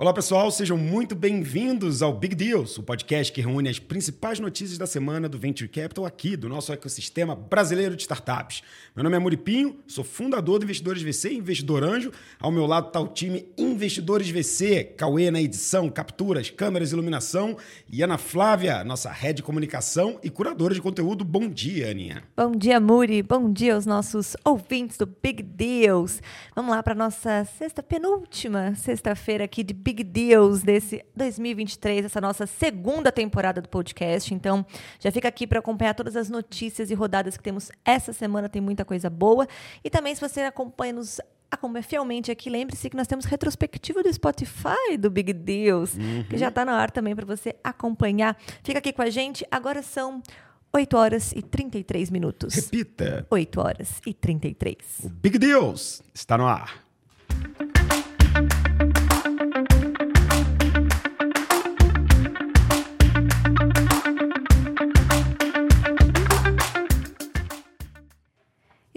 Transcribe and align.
Olá 0.00 0.14
pessoal, 0.14 0.50
sejam 0.50 0.78
muito 0.78 1.14
bem-vindos 1.14 2.00
ao 2.00 2.14
Big 2.14 2.34
Deals, 2.34 2.78
o 2.78 2.82
podcast 2.82 3.30
que 3.30 3.42
reúne 3.42 3.68
as 3.68 3.78
principais 3.78 4.40
notícias 4.40 4.78
da 4.78 4.86
semana 4.86 5.28
do 5.28 5.38
Venture 5.38 5.68
Capital 5.68 6.06
aqui 6.06 6.38
do 6.38 6.48
nosso 6.48 6.72
ecossistema 6.72 7.36
brasileiro 7.36 7.94
de 7.94 8.00
startups. 8.00 8.62
Meu 8.96 9.04
nome 9.04 9.16
é 9.16 9.18
Muripinho, 9.18 9.76
sou 9.86 10.02
fundador 10.02 10.58
do 10.58 10.64
Investidores 10.64 11.02
VC 11.02 11.34
Investidor 11.34 11.84
Anjo. 11.84 12.10
Ao 12.40 12.50
meu 12.50 12.64
lado 12.64 12.86
está 12.86 12.98
o 12.98 13.08
time 13.08 13.52
Investidores 13.58 14.30
VC, 14.30 14.84
Cauê 14.96 15.30
na 15.30 15.38
edição, 15.38 15.90
capturas, 15.90 16.48
câmeras, 16.48 16.92
iluminação 16.92 17.58
e 17.86 18.02
Ana 18.02 18.16
Flávia, 18.16 18.82
nossa 18.82 19.10
head 19.10 19.34
de 19.34 19.42
comunicação 19.42 20.18
e 20.24 20.30
curadora 20.30 20.72
de 20.72 20.80
conteúdo. 20.80 21.26
Bom 21.26 21.46
dia, 21.46 21.90
Aninha. 21.90 22.22
Bom 22.34 22.52
dia, 22.52 22.80
Muri. 22.80 23.22
Bom 23.22 23.52
dia 23.52 23.74
aos 23.74 23.84
nossos 23.84 24.34
ouvintes 24.46 24.96
do 24.96 25.04
Big 25.04 25.42
Deals. 25.42 26.22
Vamos 26.56 26.70
lá 26.70 26.82
para 26.82 26.94
nossa 26.94 27.46
sexta 27.58 27.82
penúltima 27.82 28.74
sexta-feira 28.74 29.44
aqui 29.44 29.62
de 29.62 29.74
Big 29.74 29.89
Big 29.90 30.04
Deals 30.04 30.62
desse 30.62 31.04
2023, 31.16 32.04
essa 32.04 32.20
nossa 32.20 32.46
segunda 32.46 33.10
temporada 33.10 33.60
do 33.60 33.68
podcast. 33.68 34.32
Então, 34.32 34.64
já 35.00 35.10
fica 35.10 35.26
aqui 35.26 35.48
para 35.48 35.58
acompanhar 35.58 35.94
todas 35.94 36.14
as 36.14 36.30
notícias 36.30 36.92
e 36.92 36.94
rodadas 36.94 37.36
que 37.36 37.42
temos 37.42 37.72
essa 37.84 38.12
semana, 38.12 38.48
tem 38.48 38.62
muita 38.62 38.84
coisa 38.84 39.10
boa. 39.10 39.48
E 39.82 39.90
também, 39.90 40.14
se 40.14 40.20
você 40.20 40.42
acompanha 40.42 40.92
nos 40.92 41.20
acompanha 41.50 41.82
fielmente 41.82 42.30
aqui, 42.30 42.48
lembre-se 42.48 42.88
que 42.88 42.96
nós 42.96 43.08
temos 43.08 43.24
retrospectiva 43.24 44.04
do 44.04 44.12
Spotify 44.12 44.96
do 44.96 45.10
Big 45.10 45.32
Deals, 45.32 45.94
uhum. 45.94 46.22
que 46.22 46.38
já 46.38 46.46
está 46.46 46.64
no 46.64 46.70
ar 46.70 46.92
também 46.92 47.16
para 47.16 47.26
você 47.26 47.56
acompanhar. 47.64 48.38
Fica 48.62 48.78
aqui 48.78 48.92
com 48.92 49.02
a 49.02 49.10
gente. 49.10 49.44
Agora 49.50 49.82
são 49.82 50.22
8 50.72 50.96
horas 50.96 51.32
e 51.32 51.42
33 51.42 52.10
minutos. 52.10 52.54
Repita. 52.54 53.26
8 53.28 53.60
horas 53.60 54.00
e 54.06 54.14
33. 54.14 54.76
O 55.02 55.08
Big 55.08 55.36
Deals 55.36 56.00
está 56.14 56.38
no 56.38 56.46
ar. 56.46 56.88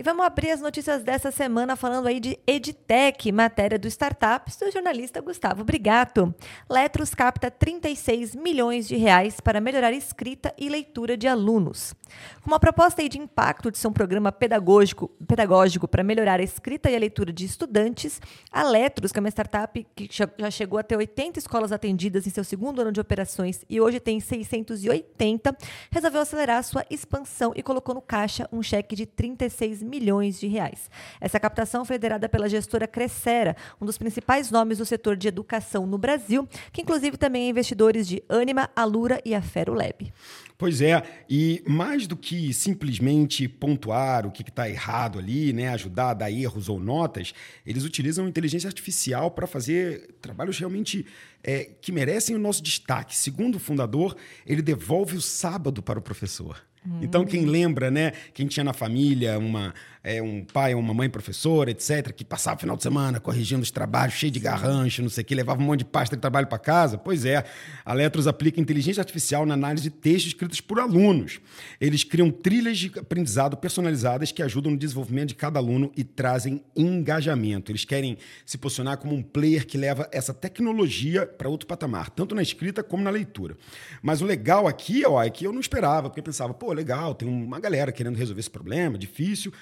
E 0.04 0.06
vamos 0.06 0.26
abrir 0.26 0.52
as 0.52 0.60
notícias 0.60 1.02
dessa 1.02 1.32
semana 1.32 1.78
falando 1.78 2.08
aí 2.08 2.20
de 2.20 2.38
EdTech, 2.46 3.32
matéria 3.32 3.80
do 3.80 3.88
Startups, 3.88 4.58
do 4.58 4.70
jornalista 4.70 5.22
Gustavo 5.22 5.64
Brigato. 5.64 6.36
Letros 6.70 7.16
capta 7.16 7.50
36 7.50 8.36
milhões 8.36 8.86
de 8.86 8.98
reais 8.98 9.40
para 9.40 9.62
melhorar 9.62 9.94
escrita 9.94 10.54
e 10.58 10.68
leitura 10.68 11.16
de 11.16 11.26
alunos. 11.26 11.96
Com 12.42 12.52
uma 12.52 12.60
proposta 12.60 13.08
de 13.08 13.18
impacto 13.18 13.72
de 13.72 13.78
ser 13.78 13.88
um 13.88 13.94
programa 13.94 14.30
pedagógico, 14.30 15.08
pedagógico 15.26 15.88
para 15.88 16.04
melhorar 16.04 16.42
a 16.42 16.44
escrita 16.44 16.92
e 16.92 16.96
a 16.98 17.00
leitura 17.00 17.32
de 17.32 17.46
estudantes, 17.46 18.20
a 18.52 18.62
Letros, 18.62 19.14
que 19.14 19.20
é 19.20 19.22
uma 19.22 19.30
startup 19.30 19.88
que 19.96 20.10
já 20.12 20.52
chegou 20.52 20.78
a 20.78 20.84
ter 20.84 20.98
80 20.98 21.40
escolas 21.40 21.72
atendidas 21.72 22.28
em 22.28 22.30
seu 22.30 22.44
segundo 22.44 22.82
ano 22.82 22.92
de 22.92 23.00
operações 23.00 23.64
e 23.70 23.80
hoje 23.80 24.02
tem 24.02 24.20
680, 24.20 25.56
resolveu 25.90 26.22
acelerar 26.22 26.62
sua 26.62 26.86
expansão 26.90 27.54
e 27.56 27.64
colocou 27.64 27.96
no 27.96 28.02
caixa 28.02 28.50
um 28.52 28.62
cheque 28.62 28.98
de 28.98 29.06
36 29.06 29.82
milhões 29.82 29.93
milhões 29.94 30.40
de 30.40 30.48
reais. 30.48 30.90
Essa 31.22 31.40
captação 31.40 31.86
foi 31.86 31.98
liderada 31.98 32.28
pela 32.28 32.50
gestora 32.50 32.88
Crescera, 32.88 33.56
um 33.80 33.86
dos 33.86 33.98
principais 33.98 34.50
nomes 34.50 34.80
do 34.80 34.86
setor 34.86 35.16
de 35.16 35.28
educação 35.28 35.86
no 35.86 36.00
Brasil, 36.00 36.48
que 36.72 36.82
inclusive 36.82 37.16
também 37.16 37.46
é 37.46 37.50
investidores 37.50 38.08
de 38.08 38.24
Anima, 38.28 38.72
Alura 38.76 39.22
e 39.24 39.36
a 39.36 39.42
Ferulab. 39.42 40.12
Pois 40.58 40.82
é, 40.82 41.04
e 41.30 41.62
mais 41.68 42.08
do 42.08 42.16
que 42.16 42.54
simplesmente 42.54 43.48
pontuar 43.48 44.26
o 44.26 44.32
que 44.32 44.42
está 44.42 44.70
errado 44.70 45.20
ali, 45.20 45.52
né, 45.52 45.70
ajudar 45.70 46.12
a 46.12 46.14
dar 46.14 46.32
erros 46.32 46.70
ou 46.70 46.80
notas, 46.80 47.34
eles 47.66 47.84
utilizam 47.84 48.28
inteligência 48.28 48.68
artificial 48.68 49.30
para 49.30 49.46
fazer 49.46 50.16
trabalhos 50.22 50.58
realmente 50.58 51.06
é, 51.44 51.66
que 51.82 51.92
merecem 51.92 52.36
o 52.36 52.40
nosso 52.40 52.64
destaque. 52.64 53.16
Segundo 53.16 53.56
o 53.56 53.60
fundador, 53.60 54.16
ele 54.46 54.62
devolve 54.62 55.18
o 55.18 55.22
sábado 55.22 55.84
para 55.84 56.00
o 56.00 56.02
professor. 56.02 56.64
Então, 57.02 57.26
quem 57.26 57.46
lembra, 57.46 57.90
né? 57.90 58.12
Quem 58.34 58.48
tinha 58.48 58.64
na 58.64 58.74
família 58.74 59.38
uma, 59.40 59.74
é, 60.04 60.22
um 60.22 60.44
pai 60.44 60.74
ou 60.74 60.82
uma 60.82 60.94
mãe 60.94 61.10
professora, 61.10 61.72
etc., 61.72 62.12
que 62.12 62.26
passava 62.26 62.58
o 62.58 62.60
final 62.60 62.76
de 62.76 62.84
semana 62.84 63.22
corrigindo 63.22 63.62
os 63.62 63.72
trabalhos, 63.72 64.16
cheio 64.16 64.32
de 64.32 64.40
garrancho, 64.40 65.02
não 65.02 65.10
sei 65.10 65.24
o 65.24 65.26
que, 65.26 65.34
levava 65.34 65.62
um 65.62 65.66
monte 65.66 65.80
de 65.80 65.86
pasta 65.86 66.18
de 66.18 66.22
trabalho 66.22 66.48
para 66.48 66.60
casa. 66.60 66.98
Pois 66.98 67.24
é, 67.24 67.46
a 67.86 67.94
Letros 67.94 68.28
aplica 68.28 68.60
inteligência 68.60 69.00
artificial 69.00 69.46
na 69.46 69.54
análise 69.54 69.84
de 69.84 69.90
textos 69.90 70.34
escritos 70.34 70.60
por 70.60 70.80
alunos. 70.80 71.40
Eles 71.80 72.04
criam 72.04 72.30
trilhas 72.30 72.78
de 72.78 72.92
aprendizado 73.00 73.56
personalizadas 73.56 74.32
que 74.32 74.44
ajudam 74.44 74.74
no 74.74 74.78
desenvolvimento 74.78 75.30
de 75.30 75.36
cada 75.36 75.58
aluno 75.58 75.90
e 75.96 76.04
trazem 76.04 76.62
engajamento. 76.76 77.72
Eles 77.72 77.86
querem 77.86 78.18
se 78.46 78.58
posicionar 78.58 78.98
como 78.98 79.16
um 79.16 79.24
player 79.24 79.66
que 79.66 79.78
leva 79.78 80.10
essa 80.12 80.34
tecnologia 80.34 81.26
para 81.26 81.48
outro 81.48 81.66
patamar, 81.66 82.10
tanto 82.10 82.36
na 82.36 82.42
escrita 82.42 82.84
como 82.84 83.04
na 83.04 83.10
leitura. 83.10 83.56
Mas 84.02 84.22
o 84.22 84.26
legal 84.26 84.68
aqui 84.68 85.06
ó, 85.06 85.24
é 85.24 85.30
que 85.30 85.46
eu 85.46 85.54
não 85.54 85.62
esperava, 85.62 86.10
porque 86.10 86.20
eu 86.20 86.24
pensava, 86.24 86.54
pô, 86.54 86.74
legal, 86.74 87.16
tem 87.16 87.28
uma 87.28 87.60
galera 87.60 87.92
querendo 87.92 88.18
resolver 88.18 88.42
esse 88.42 88.50
problema, 88.50 88.98
difícil. 88.98 89.54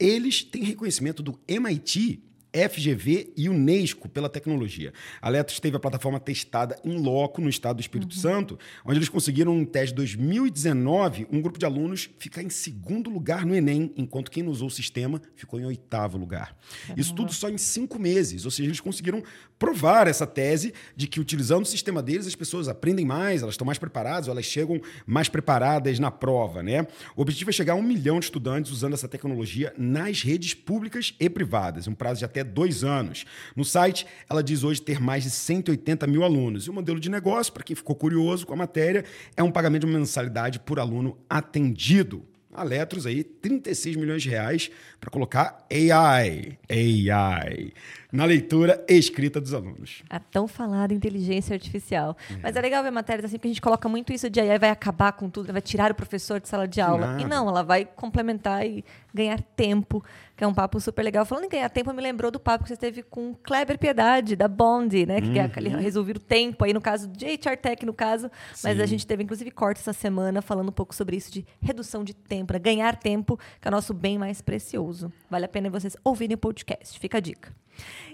Eles 0.00 0.42
têm 0.42 0.64
reconhecimento 0.64 1.22
do 1.22 1.38
MIT 1.46 2.22
FGV 2.52 3.32
e 3.36 3.48
Unesco 3.48 4.08
pela 4.08 4.28
tecnologia. 4.28 4.92
A 5.20 5.28
Letras 5.28 5.60
teve 5.60 5.76
a 5.76 5.80
plataforma 5.80 6.18
testada 6.18 6.76
em 6.84 6.98
loco 6.98 7.40
no 7.40 7.48
estado 7.48 7.76
do 7.76 7.80
Espírito 7.80 8.14
uhum. 8.14 8.20
Santo, 8.20 8.58
onde 8.84 8.98
eles 8.98 9.08
conseguiram, 9.08 9.58
em 9.58 9.64
teste 9.64 9.90
de 9.90 9.96
2019, 9.96 11.26
um 11.30 11.40
grupo 11.40 11.58
de 11.58 11.66
alunos 11.66 12.10
ficar 12.18 12.42
em 12.42 12.50
segundo 12.50 13.10
lugar 13.10 13.44
no 13.46 13.54
Enem, 13.54 13.92
enquanto 13.96 14.30
quem 14.30 14.42
não 14.42 14.50
usou 14.50 14.68
o 14.68 14.70
sistema 14.70 15.20
ficou 15.34 15.60
em 15.60 15.64
oitavo 15.64 16.18
lugar. 16.18 16.56
Caramba. 16.82 17.00
Isso 17.00 17.14
tudo 17.14 17.32
só 17.32 17.48
em 17.48 17.58
cinco 17.58 17.98
meses, 17.98 18.44
ou 18.44 18.50
seja, 18.50 18.68
eles 18.68 18.80
conseguiram 18.80 19.22
provar 19.58 20.06
essa 20.06 20.26
tese 20.26 20.72
de 20.96 21.06
que, 21.06 21.20
utilizando 21.20 21.62
o 21.62 21.66
sistema 21.66 22.02
deles, 22.02 22.26
as 22.26 22.34
pessoas 22.34 22.66
aprendem 22.66 23.04
mais, 23.04 23.42
elas 23.42 23.54
estão 23.54 23.64
mais 23.66 23.78
preparadas, 23.78 24.28
elas 24.28 24.44
chegam 24.44 24.80
mais 25.06 25.28
preparadas 25.28 25.98
na 25.98 26.10
prova. 26.10 26.62
Né? 26.62 26.86
O 27.14 27.22
objetivo 27.22 27.50
é 27.50 27.52
chegar 27.52 27.74
a 27.74 27.76
um 27.76 27.82
milhão 27.82 28.18
de 28.18 28.24
estudantes 28.24 28.72
usando 28.72 28.94
essa 28.94 29.06
tecnologia 29.06 29.72
nas 29.76 30.22
redes 30.22 30.54
públicas 30.54 31.14
e 31.20 31.28
privadas, 31.28 31.86
um 31.86 31.94
prazo 31.94 32.20
de 32.20 32.24
até 32.24 32.39
até 32.40 32.44
dois 32.44 32.82
anos. 32.82 33.24
No 33.54 33.64
site, 33.64 34.06
ela 34.28 34.42
diz 34.42 34.64
hoje 34.64 34.80
ter 34.80 35.00
mais 35.00 35.22
de 35.22 35.30
180 35.30 36.06
mil 36.06 36.24
alunos. 36.24 36.66
E 36.66 36.70
o 36.70 36.72
modelo 36.72 36.98
de 36.98 37.10
negócio, 37.10 37.52
para 37.52 37.62
quem 37.62 37.76
ficou 37.76 37.94
curioso 37.94 38.46
com 38.46 38.54
a 38.54 38.56
matéria, 38.56 39.04
é 39.36 39.42
um 39.42 39.50
pagamento 39.50 39.86
de 39.86 39.92
uma 39.92 39.98
mensalidade 39.98 40.58
por 40.58 40.78
aluno 40.78 41.18
atendido. 41.28 42.24
A 42.52 42.64
Letros 42.64 43.06
aí, 43.06 43.22
36 43.22 43.94
milhões 43.94 44.24
de 44.24 44.28
reais 44.28 44.72
para 45.00 45.08
colocar 45.08 45.64
AI, 45.70 46.58
AI, 46.68 47.72
na 48.10 48.24
leitura 48.24 48.84
e 48.88 48.94
escrita 48.94 49.40
dos 49.40 49.54
alunos. 49.54 50.02
A 50.10 50.18
tão 50.18 50.48
falada 50.48 50.92
inteligência 50.92 51.54
artificial. 51.54 52.16
É. 52.28 52.38
Mas 52.42 52.56
é 52.56 52.60
legal 52.60 52.82
ver 52.82 52.90
matérias 52.90 53.26
assim, 53.26 53.36
porque 53.36 53.46
a 53.46 53.52
gente 53.52 53.62
coloca 53.62 53.88
muito 53.88 54.12
isso 54.12 54.28
de 54.28 54.40
AI 54.40 54.58
vai 54.58 54.70
acabar 54.70 55.12
com 55.12 55.30
tudo, 55.30 55.52
vai 55.52 55.62
tirar 55.62 55.92
o 55.92 55.94
professor 55.94 56.40
de 56.40 56.48
sala 56.48 56.66
de 56.66 56.80
aula. 56.80 57.06
Nada. 57.06 57.22
E 57.22 57.24
não, 57.24 57.48
ela 57.48 57.62
vai 57.62 57.84
complementar 57.84 58.66
e 58.66 58.84
ganhar 59.14 59.40
tempo, 59.54 60.04
que 60.40 60.44
é 60.44 60.46
um 60.46 60.54
papo 60.54 60.80
super 60.80 61.02
legal. 61.02 61.26
Falando 61.26 61.44
em 61.44 61.48
ganhar 61.50 61.68
tempo, 61.68 61.92
me 61.92 62.00
lembrou 62.00 62.30
do 62.30 62.40
papo 62.40 62.64
que 62.64 62.70
você 62.70 62.76
teve 62.76 63.02
com 63.02 63.34
Kleber 63.42 63.78
Piedade, 63.78 64.34
da 64.34 64.48
Bond, 64.48 65.04
né? 65.04 65.20
Que 65.20 65.28
uhum. 65.28 65.76
resolver 65.78 66.16
o 66.16 66.18
tempo 66.18 66.64
aí, 66.64 66.72
no 66.72 66.80
caso 66.80 67.08
de 67.08 67.26
HR 67.26 67.58
Tech, 67.60 67.84
no 67.84 67.92
caso. 67.92 68.30
Sim. 68.54 68.68
Mas 68.68 68.80
a 68.80 68.86
gente 68.86 69.06
teve, 69.06 69.22
inclusive, 69.22 69.50
corte 69.50 69.80
essa 69.80 69.92
semana 69.92 70.40
falando 70.40 70.70
um 70.70 70.72
pouco 70.72 70.94
sobre 70.94 71.14
isso 71.14 71.30
de 71.30 71.44
redução 71.60 72.02
de 72.02 72.14
tempo, 72.14 72.54
né? 72.54 72.58
ganhar 72.58 72.96
tempo, 72.96 73.38
que 73.60 73.68
é 73.68 73.70
o 73.70 73.70
nosso 73.70 73.92
bem 73.92 74.16
mais 74.16 74.40
precioso. 74.40 75.12
Vale 75.28 75.44
a 75.44 75.48
pena 75.48 75.68
vocês 75.68 75.94
ouvirem 76.02 76.36
o 76.36 76.38
podcast. 76.38 76.98
Fica 76.98 77.18
a 77.18 77.20
dica. 77.20 77.54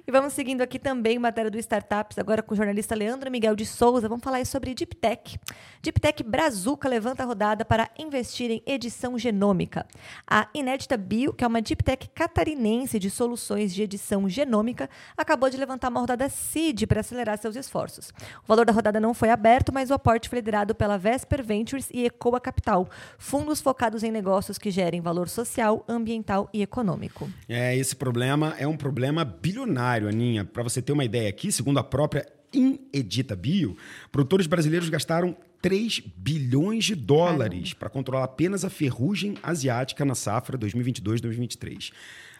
E 0.08 0.12
vamos 0.12 0.34
seguindo 0.34 0.62
aqui 0.62 0.78
também 0.78 1.18
matéria 1.18 1.50
do 1.50 1.58
Startups, 1.58 2.16
agora 2.16 2.40
com 2.40 2.54
o 2.54 2.56
jornalista 2.56 2.94
Leandro 2.94 3.28
Miguel 3.28 3.56
de 3.56 3.66
Souza. 3.66 4.08
Vamos 4.08 4.22
falar 4.22 4.46
sobre 4.46 4.72
Deep 4.72 4.94
Tech. 4.94 5.36
Deep 5.82 6.00
Tech 6.00 6.22
Brazuca 6.22 6.88
levanta 6.88 7.24
a 7.24 7.26
rodada 7.26 7.64
para 7.64 7.90
investir 7.98 8.48
em 8.52 8.62
edição 8.64 9.18
genômica. 9.18 9.84
A 10.24 10.48
Inédita 10.54 10.96
Bio, 10.96 11.32
que 11.32 11.42
é 11.42 11.46
uma 11.48 11.60
Deep 11.60 11.82
Tech 11.82 12.08
catarinense 12.14 13.00
de 13.00 13.10
soluções 13.10 13.74
de 13.74 13.82
edição 13.82 14.28
genômica, 14.28 14.88
acabou 15.16 15.50
de 15.50 15.56
levantar 15.56 15.88
uma 15.88 15.98
rodada 15.98 16.28
seed 16.28 16.86
para 16.86 17.00
acelerar 17.00 17.36
seus 17.38 17.56
esforços. 17.56 18.10
O 18.44 18.46
valor 18.46 18.64
da 18.64 18.72
rodada 18.72 19.00
não 19.00 19.12
foi 19.12 19.30
aberto, 19.30 19.72
mas 19.72 19.90
o 19.90 19.94
aporte 19.94 20.28
foi 20.28 20.38
liderado 20.38 20.72
pela 20.72 20.96
Vesper 20.96 21.42
Ventures 21.42 21.88
e 21.92 22.06
Ecoa 22.06 22.40
Capital, 22.40 22.88
fundos 23.18 23.60
focados 23.60 24.04
em 24.04 24.12
negócios 24.12 24.56
que 24.56 24.70
gerem 24.70 25.00
valor 25.00 25.28
social, 25.28 25.84
ambiental 25.88 26.48
e 26.54 26.62
econômico. 26.62 27.28
É, 27.48 27.76
esse 27.76 27.96
problema 27.96 28.54
é 28.56 28.68
um 28.68 28.76
problema 28.76 29.24
bilionário 29.24 29.55
Aninha. 29.62 30.44
Para 30.44 30.62
você 30.62 30.82
ter 30.82 30.92
uma 30.92 31.04
ideia 31.04 31.28
aqui, 31.28 31.50
segundo 31.50 31.78
a 31.78 31.84
própria 31.84 32.26
Inedita 32.52 33.34
Bio, 33.34 33.76
produtores 34.10 34.46
brasileiros 34.46 34.88
gastaram 34.88 35.36
3 35.62 36.00
bilhões 36.16 36.84
de 36.84 36.94
dólares 36.94 37.72
para 37.72 37.88
controlar 37.88 38.24
apenas 38.24 38.64
a 38.64 38.70
ferrugem 38.70 39.34
asiática 39.42 40.04
na 40.04 40.14
safra 40.14 40.58
2022-2023. 40.58 41.92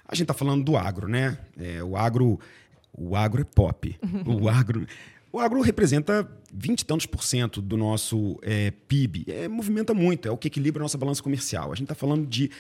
A 0.07 0.15
gente 0.15 0.23
está 0.23 0.35
falando 0.35 0.65
do 0.65 0.77
agro, 0.77 1.09
né? 1.09 1.39
É, 1.59 1.83
o 1.83 1.97
agro, 1.97 2.39
o 2.93 3.17
agro 3.17 3.41
é 3.41 3.45
pop. 3.45 3.99
o 4.25 4.49
agro 4.49 4.87
O 5.33 5.41
agro 5.41 5.61
representa 5.61 6.27
20 6.53 6.81
e 6.81 6.85
tantos 6.85 7.07
por 7.07 7.23
cento 7.23 7.61
do 7.61 7.77
nosso 7.77 8.39
é, 8.43 8.71
PIB. 8.71 9.27
É, 9.29 9.49
movimenta 9.49 9.93
muito, 9.93 10.29
é 10.29 10.31
o 10.31 10.37
que 10.37 10.49
equilibra 10.49 10.81
a 10.81 10.85
nossa 10.85 10.97
balança 10.97 11.23
comercial. 11.23 11.73
A 11.73 11.75
gente 11.75 11.85
está 11.85 11.95
falando 11.95 12.27
de 12.27 12.51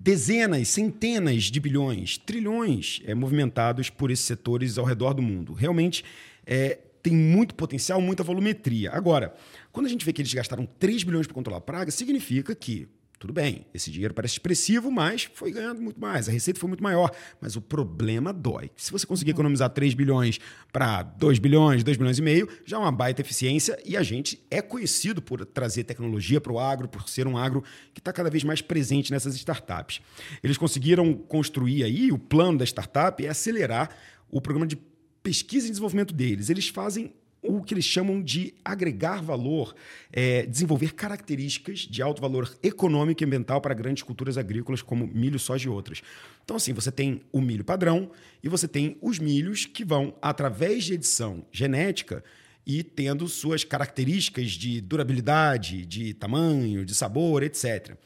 dezenas, 0.00 0.68
centenas 0.68 1.44
de 1.44 1.60
bilhões, 1.60 2.16
trilhões 2.16 3.02
é, 3.04 3.14
movimentados 3.14 3.90
por 3.90 4.10
esses 4.10 4.24
setores 4.24 4.78
ao 4.78 4.84
redor 4.86 5.12
do 5.12 5.20
mundo. 5.20 5.52
Realmente 5.52 6.02
é, 6.46 6.78
tem 7.02 7.12
muito 7.12 7.54
potencial, 7.54 8.00
muita 8.00 8.22
volumetria. 8.22 8.90
Agora, 8.92 9.34
quando 9.70 9.86
a 9.86 9.88
gente 9.90 10.04
vê 10.04 10.12
que 10.12 10.22
eles 10.22 10.32
gastaram 10.32 10.66
3 10.78 11.04
bilhões 11.04 11.26
para 11.26 11.34
controlar 11.34 11.58
a 11.58 11.60
praga, 11.60 11.90
significa 11.90 12.54
que 12.54 12.88
tudo 13.20 13.34
bem, 13.34 13.66
esse 13.74 13.90
dinheiro 13.90 14.14
parece 14.14 14.32
expressivo, 14.36 14.90
mas 14.90 15.24
foi 15.34 15.52
ganhando 15.52 15.82
muito 15.82 16.00
mais, 16.00 16.26
a 16.26 16.32
receita 16.32 16.58
foi 16.58 16.68
muito 16.68 16.82
maior. 16.82 17.10
Mas 17.38 17.54
o 17.54 17.60
problema 17.60 18.32
dói. 18.32 18.70
Se 18.74 18.90
você 18.90 19.06
conseguir 19.06 19.32
economizar 19.32 19.68
3 19.68 19.92
bilhões 19.92 20.40
para 20.72 21.02
2 21.02 21.38
bilhões, 21.38 21.84
2 21.84 21.98
bilhões 21.98 22.18
e 22.18 22.22
meio, 22.22 22.48
já 22.64 22.78
é 22.78 22.80
uma 22.80 22.90
baita 22.90 23.20
eficiência 23.20 23.78
e 23.84 23.94
a 23.94 24.02
gente 24.02 24.42
é 24.50 24.62
conhecido 24.62 25.20
por 25.20 25.44
trazer 25.44 25.84
tecnologia 25.84 26.40
para 26.40 26.50
o 26.50 26.58
agro, 26.58 26.88
por 26.88 27.06
ser 27.10 27.26
um 27.26 27.36
agro 27.36 27.62
que 27.92 28.00
está 28.00 28.10
cada 28.10 28.30
vez 28.30 28.42
mais 28.42 28.62
presente 28.62 29.12
nessas 29.12 29.34
startups. 29.34 30.00
Eles 30.42 30.56
conseguiram 30.56 31.12
construir 31.12 31.84
aí, 31.84 32.10
o 32.10 32.18
plano 32.18 32.56
da 32.56 32.64
startup 32.64 33.22
é 33.22 33.28
acelerar 33.28 33.90
o 34.30 34.40
programa 34.40 34.66
de 34.66 34.78
pesquisa 35.22 35.66
e 35.66 35.70
desenvolvimento 35.70 36.14
deles. 36.14 36.48
Eles 36.48 36.68
fazem 36.68 37.12
o 37.42 37.62
que 37.62 37.74
eles 37.74 37.84
chamam 37.84 38.22
de 38.22 38.54
agregar 38.64 39.22
valor, 39.22 39.74
é, 40.12 40.44
desenvolver 40.44 40.94
características 40.94 41.80
de 41.80 42.02
alto 42.02 42.20
valor 42.20 42.54
econômico 42.62 43.22
e 43.22 43.26
ambiental 43.26 43.60
para 43.60 43.74
grandes 43.74 44.02
culturas 44.02 44.36
agrícolas 44.36 44.82
como 44.82 45.06
milho, 45.06 45.38
soja 45.38 45.66
e 45.66 45.70
outras. 45.70 46.02
Então, 46.44 46.56
assim, 46.56 46.72
você 46.72 46.92
tem 46.92 47.22
o 47.32 47.40
milho 47.40 47.64
padrão 47.64 48.10
e 48.42 48.48
você 48.48 48.68
tem 48.68 48.98
os 49.00 49.18
milhos 49.18 49.64
que 49.64 49.84
vão, 49.84 50.14
através 50.20 50.84
de 50.84 50.94
edição 50.94 51.44
genética, 51.50 52.22
e 52.66 52.82
tendo 52.82 53.26
suas 53.26 53.64
características 53.64 54.50
de 54.52 54.80
durabilidade, 54.80 55.86
de 55.86 56.12
tamanho, 56.14 56.84
de 56.84 56.94
sabor, 56.94 57.42
etc. 57.42 57.96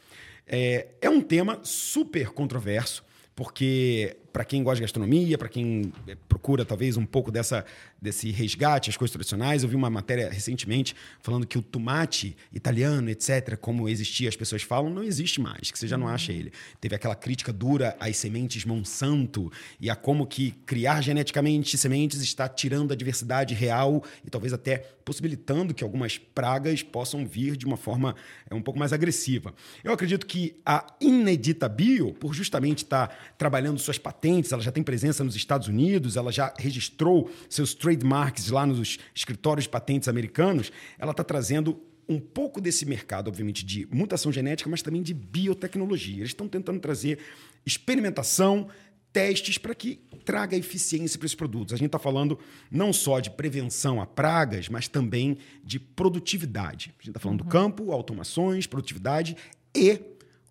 É, 0.46 0.88
é 1.00 1.10
um 1.10 1.20
tema 1.20 1.60
super 1.62 2.31
controverso, 2.31 3.04
porque 3.34 4.16
para 4.34 4.44
quem 4.44 4.64
gosta 4.64 4.76
de 4.76 4.82
gastronomia, 4.82 5.38
para 5.38 5.48
quem 5.48 5.92
é, 6.08 6.16
procura 6.28 6.64
talvez 6.64 6.96
um 6.96 7.06
pouco 7.06 7.31
dessa, 7.31 7.64
desse 8.02 8.32
resgate 8.32 8.90
às 8.90 8.96
coisas 8.96 9.12
tradicionais, 9.12 9.62
eu 9.62 9.69
vi 9.69 9.76
uma 9.76 9.88
matéria 9.88 10.28
recentemente 10.28 10.96
falando 11.22 11.46
que 11.46 11.56
o 11.56 11.62
tomate 11.62 12.36
italiano, 12.52 13.08
etc., 13.08 13.56
como 13.56 13.88
existia, 13.88 14.28
as 14.28 14.34
pessoas 14.34 14.62
falam, 14.62 14.90
não 14.90 15.04
existe 15.04 15.40
mais, 15.40 15.70
que 15.70 15.78
você 15.78 15.86
já 15.86 15.96
não 15.96 16.08
acha 16.08 16.32
ele. 16.32 16.52
Teve 16.81 16.96
aquela 16.96 17.14
crítica 17.14 17.52
dura 17.52 17.96
às 18.00 18.16
sementes 18.16 18.64
Monsanto 18.64 19.52
e 19.81 19.88
a 19.88 19.94
como 19.94 20.26
que 20.26 20.50
criar 20.66 21.00
geneticamente 21.00 21.78
sementes 21.78 22.20
está 22.20 22.48
tirando 22.48 22.90
a 22.90 22.96
diversidade 22.96 23.54
real 23.54 24.02
e 24.25 24.31
talvez 24.31 24.52
até 24.52 24.78
possibilitando 25.04 25.75
que 25.75 25.84
algumas 25.84 26.19
pragas 26.19 26.82
possam 26.82 27.26
vir 27.26 27.56
de 27.56 27.66
uma 27.66 27.76
forma 27.76 28.16
é, 28.50 28.54
um 28.54 28.62
pouco 28.62 28.81
mais 28.81 28.92
agressiva. 28.92 29.54
Eu 29.84 29.92
acredito 29.92 30.26
que 30.26 30.56
a 30.64 30.86
Inedita 31.00 31.69
Bio, 31.69 32.12
por 32.14 32.34
justamente 32.34 32.78
estar 32.78 33.34
trabalhando 33.36 33.78
suas 33.78 33.98
patentes, 33.98 34.24
patentes, 34.25 34.53
ela 34.53 34.62
já 34.62 34.73
tem 34.73 34.82
presença 34.82 35.23
nos 35.23 35.37
Estados 35.37 35.69
Unidos, 35.69 36.17
ela 36.17 36.32
já 36.32 36.55
registrou 36.59 37.31
seus 37.49 37.75
trademarks 37.75 38.49
lá 38.49 38.65
nos 38.65 38.99
escritórios 39.15 39.65
de 39.65 39.69
patentes 39.69 40.09
americanos, 40.09 40.73
ela 40.99 41.11
está 41.11 41.23
trazendo 41.23 41.79
um 42.09 42.19
pouco 42.19 42.61
desse 42.61 42.87
mercado, 42.87 43.29
obviamente, 43.29 43.65
de 43.65 43.87
mutação 43.93 44.32
genética, 44.32 44.69
mas 44.69 44.82
também 44.82 45.03
de 45.03 45.12
biotecnologia. 45.12 46.19
Eles 46.19 46.31
estão 46.31 46.49
tentando 46.49 46.81
trazer 46.81 47.19
experimentação, 47.67 48.69
testes 49.12 49.59
para 49.59 49.75
que 49.75 50.00
traga 50.25 50.56
eficiência 50.56 51.19
para 51.19 51.27
esses 51.27 51.37
produtos. 51.37 51.75
A 51.75 51.77
gente 51.77 51.87
está 51.87 51.99
falando 51.99 52.38
não 52.70 52.93
só 52.93 53.20
de 53.20 53.31
prevenção 53.31 54.00
a 54.00 54.06
pragas, 54.06 54.69
mas 54.69 54.88
também 54.88 55.38
de 55.62 55.79
produtividade. 55.79 56.94
A 56.99 57.03
gente 57.03 57.09
está 57.11 57.20
falando 57.20 57.41
uhum. 57.41 57.47
do 57.47 57.50
campo, 57.50 57.93
automações, 57.93 58.67
produtividade 58.67 59.37
e 59.75 59.99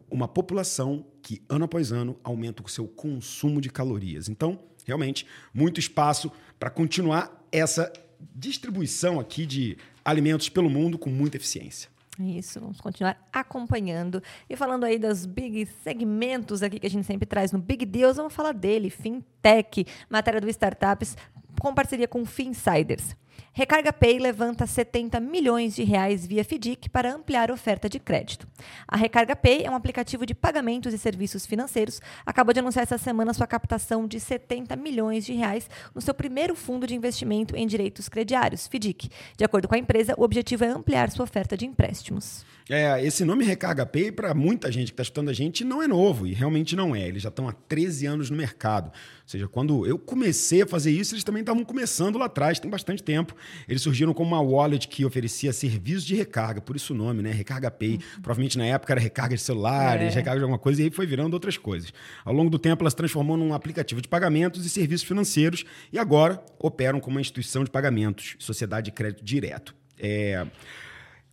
uma 0.10 0.28
população 0.28 1.06
que, 1.24 1.42
ano 1.48 1.66
após 1.66 1.92
ano, 1.92 2.20
aumenta 2.24 2.62
o 2.62 2.68
seu 2.68 2.86
consumo 2.86 3.62
de 3.62 3.70
calorias. 3.70 4.28
Então, 4.28 4.60
realmente, 4.86 5.26
muito 5.54 5.80
espaço 5.80 6.30
para 6.60 6.70
continuar 6.70 7.48
essa 7.52 7.92
distribuição 8.36 9.20
aqui 9.20 9.46
de 9.46 9.78
alimentos 10.04 10.50
pelo 10.50 10.70
mundo 10.70 10.98
com 10.98 11.10
muita 11.10 11.38
eficiência. 11.38 11.90
Isso, 12.20 12.60
vamos 12.60 12.80
continuar 12.80 13.18
acompanhando. 13.32 14.22
E 14.48 14.56
falando 14.56 14.84
aí 14.84 15.00
dos 15.00 15.26
big 15.26 15.66
segmentos 15.84 16.62
aqui 16.62 16.80
que 16.80 16.86
a 16.86 16.90
gente 16.90 17.08
sempre 17.08 17.26
traz 17.26 17.52
no 17.52 17.58
Big 17.58 17.86
Deals, 17.86 18.18
vamos 18.18 18.34
falar 18.34 18.54
dele, 18.54 18.90
Fintech, 18.90 19.86
matéria 20.10 20.40
do 20.40 20.50
Startups, 20.50 21.18
com 21.60 21.74
parceria 21.74 22.08
com 22.08 22.24
Finsiders. 22.26 23.16
Recarga 23.56 23.94
Pay 23.94 24.18
levanta 24.18 24.66
70 24.66 25.20
milhões 25.20 25.76
de 25.76 25.84
reais 25.84 26.26
via 26.26 26.44
FDIC 26.44 26.90
para 26.90 27.14
ampliar 27.14 27.52
a 27.52 27.54
oferta 27.54 27.88
de 27.88 28.00
crédito. 28.00 28.48
A 28.88 28.98
Recarga 28.98 29.36
Pay 29.36 29.64
é 29.64 29.70
um 29.70 29.76
aplicativo 29.76 30.26
de 30.26 30.34
pagamentos 30.34 30.92
e 30.92 30.98
serviços 30.98 31.46
financeiros. 31.46 32.02
Acabou 32.26 32.52
de 32.52 32.62
anunciar 32.62 32.82
essa 32.82 32.98
semana 32.98 33.32
sua 33.32 33.46
captação 33.46 34.08
de 34.08 34.20
70 34.20 34.76
milhões 34.76 35.24
de 35.24 35.34
reais 35.34 35.70
no 35.94 36.02
seu 36.02 36.16
primeiro 36.16 36.56
fundo 36.56 36.88
de 36.88 36.96
investimento 36.96 37.56
em 37.56 37.68
direitos 37.68 38.10
crediários, 38.10 38.66
FDIC. 38.66 39.10
De 39.38 39.46
acordo 39.46 39.68
com 39.68 39.76
a 39.76 39.78
empresa, 39.78 40.16
o 40.18 40.24
objetivo 40.24 40.64
é 40.64 40.70
ampliar 40.70 41.12
sua 41.12 41.24
oferta 41.24 41.56
de 41.56 41.68
empréstimos. 41.68 42.44
É, 42.68 43.06
esse 43.06 43.24
nome 43.24 43.46
Recarga 43.46 43.86
Pay, 43.86 44.12
para 44.12 44.34
muita 44.34 44.72
gente 44.72 44.88
que 44.88 44.94
está 44.94 45.04
escutando 45.04 45.30
a 45.30 45.34
gente, 45.34 45.64
não 45.64 45.84
é 45.84 45.88
novo, 45.88 46.26
e 46.26 46.34
realmente 46.34 46.76
não 46.76 46.96
é. 46.96 47.08
Eles 47.08 47.22
já 47.22 47.30
estão 47.30 47.48
há 47.48 47.52
13 47.52 48.08
anos 48.08 48.32
no 48.32 48.38
mercado. 48.38 48.88
Ou 48.88 49.28
seja, 49.28 49.48
quando 49.48 49.86
eu 49.86 50.00
comecei 50.00 50.64
a 50.64 50.66
fazer 50.66 50.90
isso, 50.90 51.14
eles 51.14 51.24
também 51.24 51.42
estavam 51.42 51.64
começando 51.64 52.18
lá 52.18 52.26
atrás, 52.26 52.60
tem 52.60 52.72
bastante 52.72 53.04
tempo. 53.04 53.23
Eles 53.68 53.82
surgiram 53.82 54.14
como 54.14 54.36
uma 54.36 54.42
wallet 54.42 54.88
que 54.88 55.06
oferecia 55.06 55.54
serviços 55.54 56.06
de 56.06 56.16
recarga, 56.16 56.62
por 56.62 56.76
isso 56.76 56.94
o 56.94 56.98
nome, 56.98 57.22
né? 57.22 57.32
Recarga 57.32 57.70
Pay. 57.72 57.94
Uhum. 57.94 58.22
Provavelmente 58.22 58.58
na 58.58 58.66
época 58.66 58.94
era 58.94 59.02
recarga 59.02 59.36
de 59.36 59.42
celulares, 59.42 60.14
é. 60.14 60.16
recarga 60.16 60.40
de 60.40 60.44
alguma 60.44 60.60
coisa, 60.60 60.82
e 60.82 60.86
aí 60.86 60.92
foi 60.92 61.06
virando 61.06 61.34
outras 61.34 61.58
coisas. 61.58 61.94
Ao 62.26 62.34
longo 62.34 62.50
do 62.50 62.60
tempo, 62.60 62.84
ela 62.84 62.90
se 62.90 62.96
transformou 62.96 63.38
num 63.38 63.54
aplicativo 63.54 64.02
de 64.02 64.08
pagamentos 64.08 64.66
e 64.66 64.70
serviços 64.70 65.08
financeiros, 65.08 65.66
e 65.92 66.00
agora 66.00 66.44
operam 66.60 67.00
como 67.00 67.16
uma 67.16 67.22
instituição 67.22 67.64
de 67.64 67.70
pagamentos, 67.70 68.36
sociedade 68.40 68.86
de 68.86 68.92
crédito 68.92 69.24
direto. 69.24 69.76
É. 70.00 70.46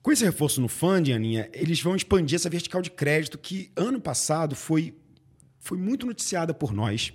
Com 0.03 0.11
esse 0.11 0.25
reforço 0.25 0.63
no 0.63 0.69
funding, 0.69 1.13
Aninha, 1.13 1.51
eles 1.53 1.83
vão 1.83 1.95
expandir 1.95 2.37
essa 2.37 2.49
vertical 2.49 2.81
de 2.81 2.91
crédito 2.91 3.37
que 3.37 3.71
ano 3.77 4.01
passado 4.01 4.57
foi, 4.57 4.95
foi 5.61 5.79
muito 5.79 6.07
noticiada 6.07 6.53
por 6.53 6.73
nós. 6.73 7.13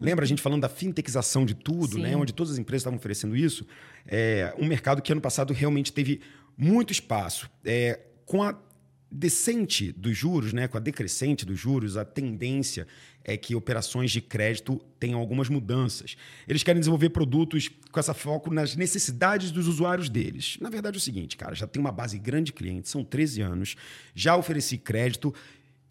Lembra 0.00 0.24
a 0.24 0.28
gente 0.28 0.42
falando 0.42 0.62
da 0.62 0.68
fintechização 0.68 1.46
de 1.46 1.54
tudo, 1.54 1.98
né? 1.98 2.16
onde 2.16 2.34
todas 2.34 2.52
as 2.52 2.58
empresas 2.58 2.82
estavam 2.82 2.98
oferecendo 2.98 3.36
isso? 3.36 3.66
É 4.06 4.54
um 4.58 4.66
mercado 4.66 5.00
que 5.00 5.12
ano 5.12 5.20
passado 5.20 5.52
realmente 5.54 5.92
teve 5.92 6.20
muito 6.56 6.92
espaço. 6.92 7.48
É, 7.64 8.00
com 8.26 8.42
a 8.42 8.58
decente 9.10 9.92
dos 9.92 10.16
juros, 10.16 10.52
né, 10.52 10.66
com 10.66 10.76
a 10.76 10.80
decrescente 10.80 11.46
dos 11.46 11.58
juros, 11.58 11.96
a 11.96 12.04
tendência 12.04 12.84
é 13.22 13.36
que 13.36 13.54
operações 13.54 14.10
de 14.10 14.20
crédito 14.20 14.80
tenham 14.98 15.20
algumas 15.20 15.48
mudanças. 15.48 16.16
Eles 16.48 16.64
querem 16.64 16.80
desenvolver 16.80 17.10
produtos 17.10 17.70
com 17.92 18.00
essa 18.00 18.12
foco 18.12 18.52
nas 18.52 18.74
necessidades 18.74 19.52
dos 19.52 19.68
usuários 19.68 20.08
deles. 20.08 20.58
Na 20.60 20.68
verdade 20.68 20.96
é 20.96 20.98
o 20.98 21.00
seguinte, 21.00 21.36
cara, 21.36 21.54
já 21.54 21.66
tem 21.66 21.80
uma 21.80 21.92
base 21.92 22.18
grande 22.18 22.46
de 22.46 22.54
clientes, 22.54 22.90
são 22.90 23.04
13 23.04 23.40
anos, 23.40 23.76
já 24.14 24.36
ofereci 24.36 24.76
crédito, 24.76 25.32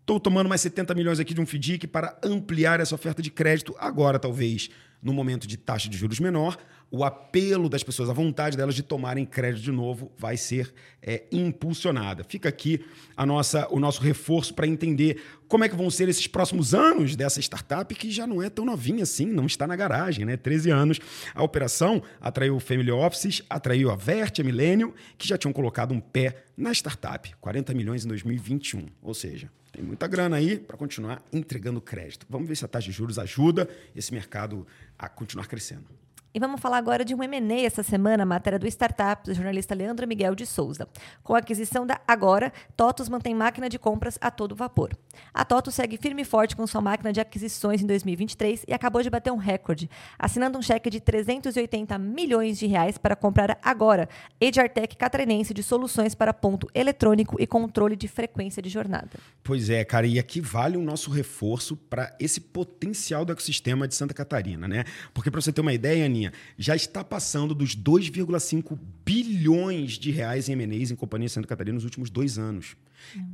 estou 0.04 0.20
tomando 0.20 0.50
mais 0.50 0.62
70 0.62 0.94
milhões 0.94 1.20
aqui 1.20 1.34
de 1.34 1.40
um 1.40 1.46
FDIC 1.46 1.88
para 1.88 2.18
ampliar 2.22 2.80
essa 2.80 2.94
oferta 2.94 3.22
de 3.22 3.32
crédito 3.32 3.74
agora, 3.80 4.20
talvez, 4.20 4.70
no 5.02 5.14
momento 5.14 5.48
de 5.48 5.58
taxa 5.58 5.90
de 5.90 5.98
juros 5.98 6.20
menor, 6.20 6.58
o 6.92 7.04
apelo 7.04 7.68
das 7.70 7.84
pessoas, 7.84 8.10
a 8.10 8.14
vontade 8.14 8.56
delas 8.56 8.76
de 8.76 8.84
tomarem 8.84 9.26
crédito 9.26 9.64
de 9.64 9.72
novo 9.72 10.12
vai 10.18 10.38
ser 10.38 10.72
é, 11.02 11.24
impulsionada. 11.32 12.24
Fica 12.24 12.50
aqui 12.50 12.86
a 13.18 13.26
nossa, 13.26 13.68
o 13.72 13.80
nosso 13.80 14.02
reforço 14.02 14.54
para 14.54 14.68
entender 14.68 15.20
como 15.48 15.64
é 15.64 15.70
que 15.70 15.76
vão 15.76 15.90
ser 15.90 16.08
esses 16.08 16.28
próximos 16.28 16.74
anos 16.74 17.16
dessa 17.16 17.40
startup 17.40 17.96
que 17.96 18.12
já 18.12 18.28
não 18.28 18.44
é 18.44 18.50
tão 18.50 18.64
novinha 18.64 19.04
assim, 19.04 19.26
não 19.26 19.46
está 19.46 19.66
na 19.66 19.76
garagem, 19.76 20.26
né? 20.26 20.38
13 20.38 20.70
anos. 20.70 21.00
A 21.34 21.42
operação 21.42 22.04
atraiu 22.22 22.60
Family 22.60 22.92
Offices, 22.92 23.42
atraiu 23.50 23.90
a 23.90 23.96
Vert, 23.96 24.40
a 24.40 24.44
Millennium, 24.44 24.94
que 25.18 25.28
já 25.28 25.38
tinham 25.38 25.54
colocado 25.54 25.94
um 25.94 26.00
pé 26.00 26.44
na 26.56 26.72
startup. 26.74 27.34
40 27.42 27.74
milhões 27.74 28.06
em 28.06 28.08
2021. 28.08 28.86
Ou 29.02 29.14
seja, 29.14 29.50
tem 29.74 29.84
muita 29.84 30.08
grana 30.08 30.38
aí 30.38 30.60
para 30.60 30.78
continuar 30.78 31.22
entregando 31.34 31.82
crédito. 31.82 32.28
Vamos 32.30 32.48
ver 32.48 32.56
se 32.56 32.64
a 32.64 32.68
taxa 32.68 32.86
de 32.86 32.92
juros 32.92 33.18
ajuda 33.18 33.68
esse 33.96 34.14
mercado 34.14 34.68
a 34.98 35.10
continuar 35.10 35.48
crescendo. 35.48 35.86
E 36.36 36.40
vamos 36.40 36.60
falar 36.60 36.78
agora 36.78 37.06
de 37.06 37.14
um 37.14 37.22
M&A 37.22 37.62
essa 37.62 37.84
semana, 37.84 38.26
matéria 38.26 38.58
do 38.58 38.66
Startup, 38.66 39.24
do 39.24 39.36
jornalista 39.36 39.76
Leandro 39.76 40.08
Miguel 40.08 40.34
de 40.34 40.48
Souza. 40.48 40.88
Com 41.22 41.36
a 41.36 41.38
aquisição 41.38 41.86
da 41.86 42.02
Agora, 42.08 42.52
TOTUS 42.76 43.08
mantém 43.08 43.36
máquina 43.36 43.70
de 43.70 43.78
compras 43.78 44.18
a 44.20 44.32
todo 44.32 44.56
vapor. 44.56 44.98
A 45.32 45.46
TOTUS 45.46 45.76
segue 45.76 45.96
firme 45.96 46.24
e 46.24 46.26
forte 46.26 46.56
com 46.56 46.66
sua 46.66 46.82
máquina 46.82 47.14
de 47.14 47.22
aquisições 47.22 47.84
em 47.84 47.86
2023 47.86 48.66
e 48.68 48.74
acabou 48.74 49.04
de 49.04 49.12
bater 49.12 49.32
um 49.32 49.38
recorde, 49.38 49.88
assinando 50.18 50.58
um 50.58 50.62
cheque 50.64 50.90
de 50.90 51.00
380 51.00 52.00
milhões 52.00 52.58
de 52.58 52.66
reais 52.66 52.98
para 52.98 53.16
comprar 53.16 53.60
Agora, 53.62 54.10
Ediartec 54.42 54.98
catarinense 54.98 55.54
de 55.54 55.62
soluções 55.62 56.16
para 56.16 56.34
ponto 56.34 56.68
eletrônico 56.74 57.40
e 57.40 57.46
controle 57.46 57.96
de 57.96 58.08
frequência 58.08 58.60
de 58.60 58.70
jornada. 58.70 59.12
Pois 59.44 59.70
é, 59.70 59.86
cara, 59.86 60.08
e 60.08 60.18
aqui 60.18 60.42
vale 60.42 60.78
o 60.78 60.82
nosso 60.82 61.12
reforço 61.12 61.78
para 61.78 62.12
esse 62.20 62.42
potencial 62.42 63.24
do 63.24 63.32
ecossistema 63.32 63.88
de 63.88 63.94
Santa 63.94 64.16
Catarina, 64.16 64.68
né? 64.68 64.84
Porque 65.14 65.30
para 65.30 65.40
você 65.40 65.54
ter 65.54 65.62
uma 65.62 65.74
ideia, 65.74 66.06
Aninha, 66.06 66.23
Já 66.58 66.76
está 66.76 67.04
passando 67.04 67.56
dos 67.56 67.76
2,5 67.76 68.78
bilhões 69.06 69.94
de 69.94 70.12
reais 70.12 70.48
em 70.48 70.54
M&As 70.54 70.92
em 70.92 70.96
companhia 70.96 71.30
Santa 71.30 71.48
Catarina 71.48 71.76
nos 71.76 71.84
últimos 71.84 72.10
dois 72.10 72.38
anos. 72.38 72.76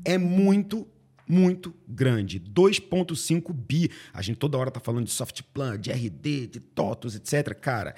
É 0.04 0.18
muito 0.18 0.88
muito 1.28 1.76
grande, 1.88 2.40
2,5 2.40 3.54
bi. 3.54 3.92
A 4.12 4.20
gente 4.20 4.38
toda 4.38 4.58
hora 4.58 4.70
está 4.70 4.80
falando 4.80 5.06
de 5.06 5.12
soft 5.12 5.44
plan, 5.54 5.80
de 5.80 5.92
RD, 5.92 6.48
de 6.48 6.60
TOTOS, 6.60 7.16
etc. 7.18 7.54
Cara, 7.54 7.94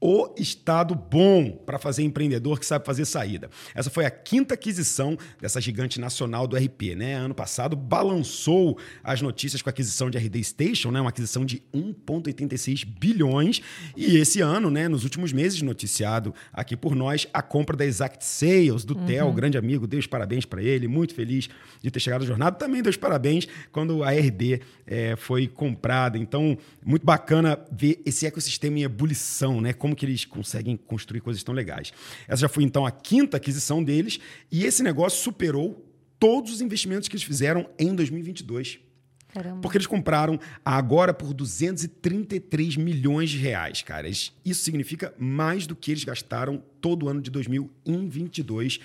o 0.00 0.34
estado 0.36 0.94
bom 0.94 1.50
para 1.50 1.78
fazer 1.78 2.02
empreendedor 2.02 2.60
que 2.60 2.66
sabe 2.66 2.84
fazer 2.84 3.04
saída. 3.04 3.48
Essa 3.74 3.90
foi 3.90 4.04
a 4.04 4.10
quinta 4.10 4.54
aquisição 4.54 5.16
dessa 5.40 5.60
gigante 5.60 5.98
nacional 5.98 6.46
do 6.46 6.56
RP, 6.56 6.94
né? 6.96 7.14
Ano 7.14 7.34
passado 7.34 7.74
balançou 7.74 8.78
as 9.02 9.22
notícias 9.22 9.62
com 9.62 9.68
a 9.68 9.72
aquisição 9.72 10.10
de 10.10 10.18
RD 10.18 10.44
Station, 10.44 10.90
né? 10.90 11.00
Uma 11.00 11.10
aquisição 11.10 11.44
de 11.44 11.62
1.86 11.74 12.84
bilhões 12.84 13.62
e 13.96 14.16
esse 14.16 14.40
ano, 14.40 14.70
né, 14.70 14.88
nos 14.88 15.04
últimos 15.04 15.32
meses 15.32 15.62
noticiado 15.62 16.34
aqui 16.52 16.76
por 16.76 16.94
nós 16.94 17.26
a 17.32 17.42
compra 17.42 17.76
da 17.76 17.84
Exact 17.84 18.24
Sales 18.24 18.84
do 18.84 18.96
uhum. 18.96 19.06
Theo, 19.06 19.32
grande 19.32 19.56
amigo, 19.56 19.86
deu 19.86 19.98
os 19.98 20.06
parabéns 20.06 20.44
para 20.44 20.62
ele, 20.62 20.88
muito 20.88 21.14
feliz 21.14 21.48
de 21.82 21.90
ter 21.90 22.00
chegado 22.00 22.22
à 22.22 22.26
jornada. 22.26 22.56
Também 22.56 22.82
deu 22.82 22.90
os 22.90 22.96
parabéns 22.96 23.46
quando 23.72 24.02
a 24.02 24.10
RD 24.10 24.60
é, 24.86 25.16
foi 25.16 25.46
comprada. 25.46 26.18
Então, 26.18 26.56
muito 26.84 27.04
bacana 27.04 27.58
ver 27.72 28.00
esse 28.04 28.26
ecossistema 28.26 28.78
em 28.78 28.82
ebulição, 28.82 29.60
né? 29.60 29.72
Como 29.86 29.94
que 29.94 30.04
eles 30.04 30.24
conseguem 30.24 30.76
construir 30.76 31.20
coisas 31.20 31.44
tão 31.44 31.54
legais. 31.54 31.92
Essa 32.26 32.40
já 32.40 32.48
foi 32.48 32.64
então 32.64 32.84
a 32.84 32.90
quinta 32.90 33.36
aquisição 33.36 33.84
deles 33.84 34.18
e 34.50 34.64
esse 34.64 34.82
negócio 34.82 35.22
superou 35.22 35.88
todos 36.18 36.52
os 36.52 36.60
investimentos 36.60 37.08
que 37.08 37.14
eles 37.14 37.22
fizeram 37.22 37.70
em 37.78 37.94
2022. 37.94 38.80
Caramba. 39.28 39.60
Porque 39.60 39.76
eles 39.76 39.86
compraram 39.86 40.40
agora 40.64 41.14
por 41.14 41.32
233 41.32 42.76
milhões 42.76 43.30
de 43.30 43.38
reais, 43.38 43.80
cara. 43.82 44.08
Isso 44.08 44.32
significa 44.44 45.14
mais 45.16 45.68
do 45.68 45.76
que 45.76 45.92
eles 45.92 46.02
gastaram 46.02 46.60
todo 46.80 47.04
o 47.04 47.08
ano 47.08 47.20
de 47.20 47.30
2022 47.30 48.80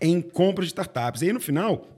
em 0.00 0.22
compras 0.22 0.68
de 0.68 0.70
startups. 0.70 1.20
E 1.20 1.26
aí, 1.26 1.32
no 1.34 1.40
final, 1.40 1.95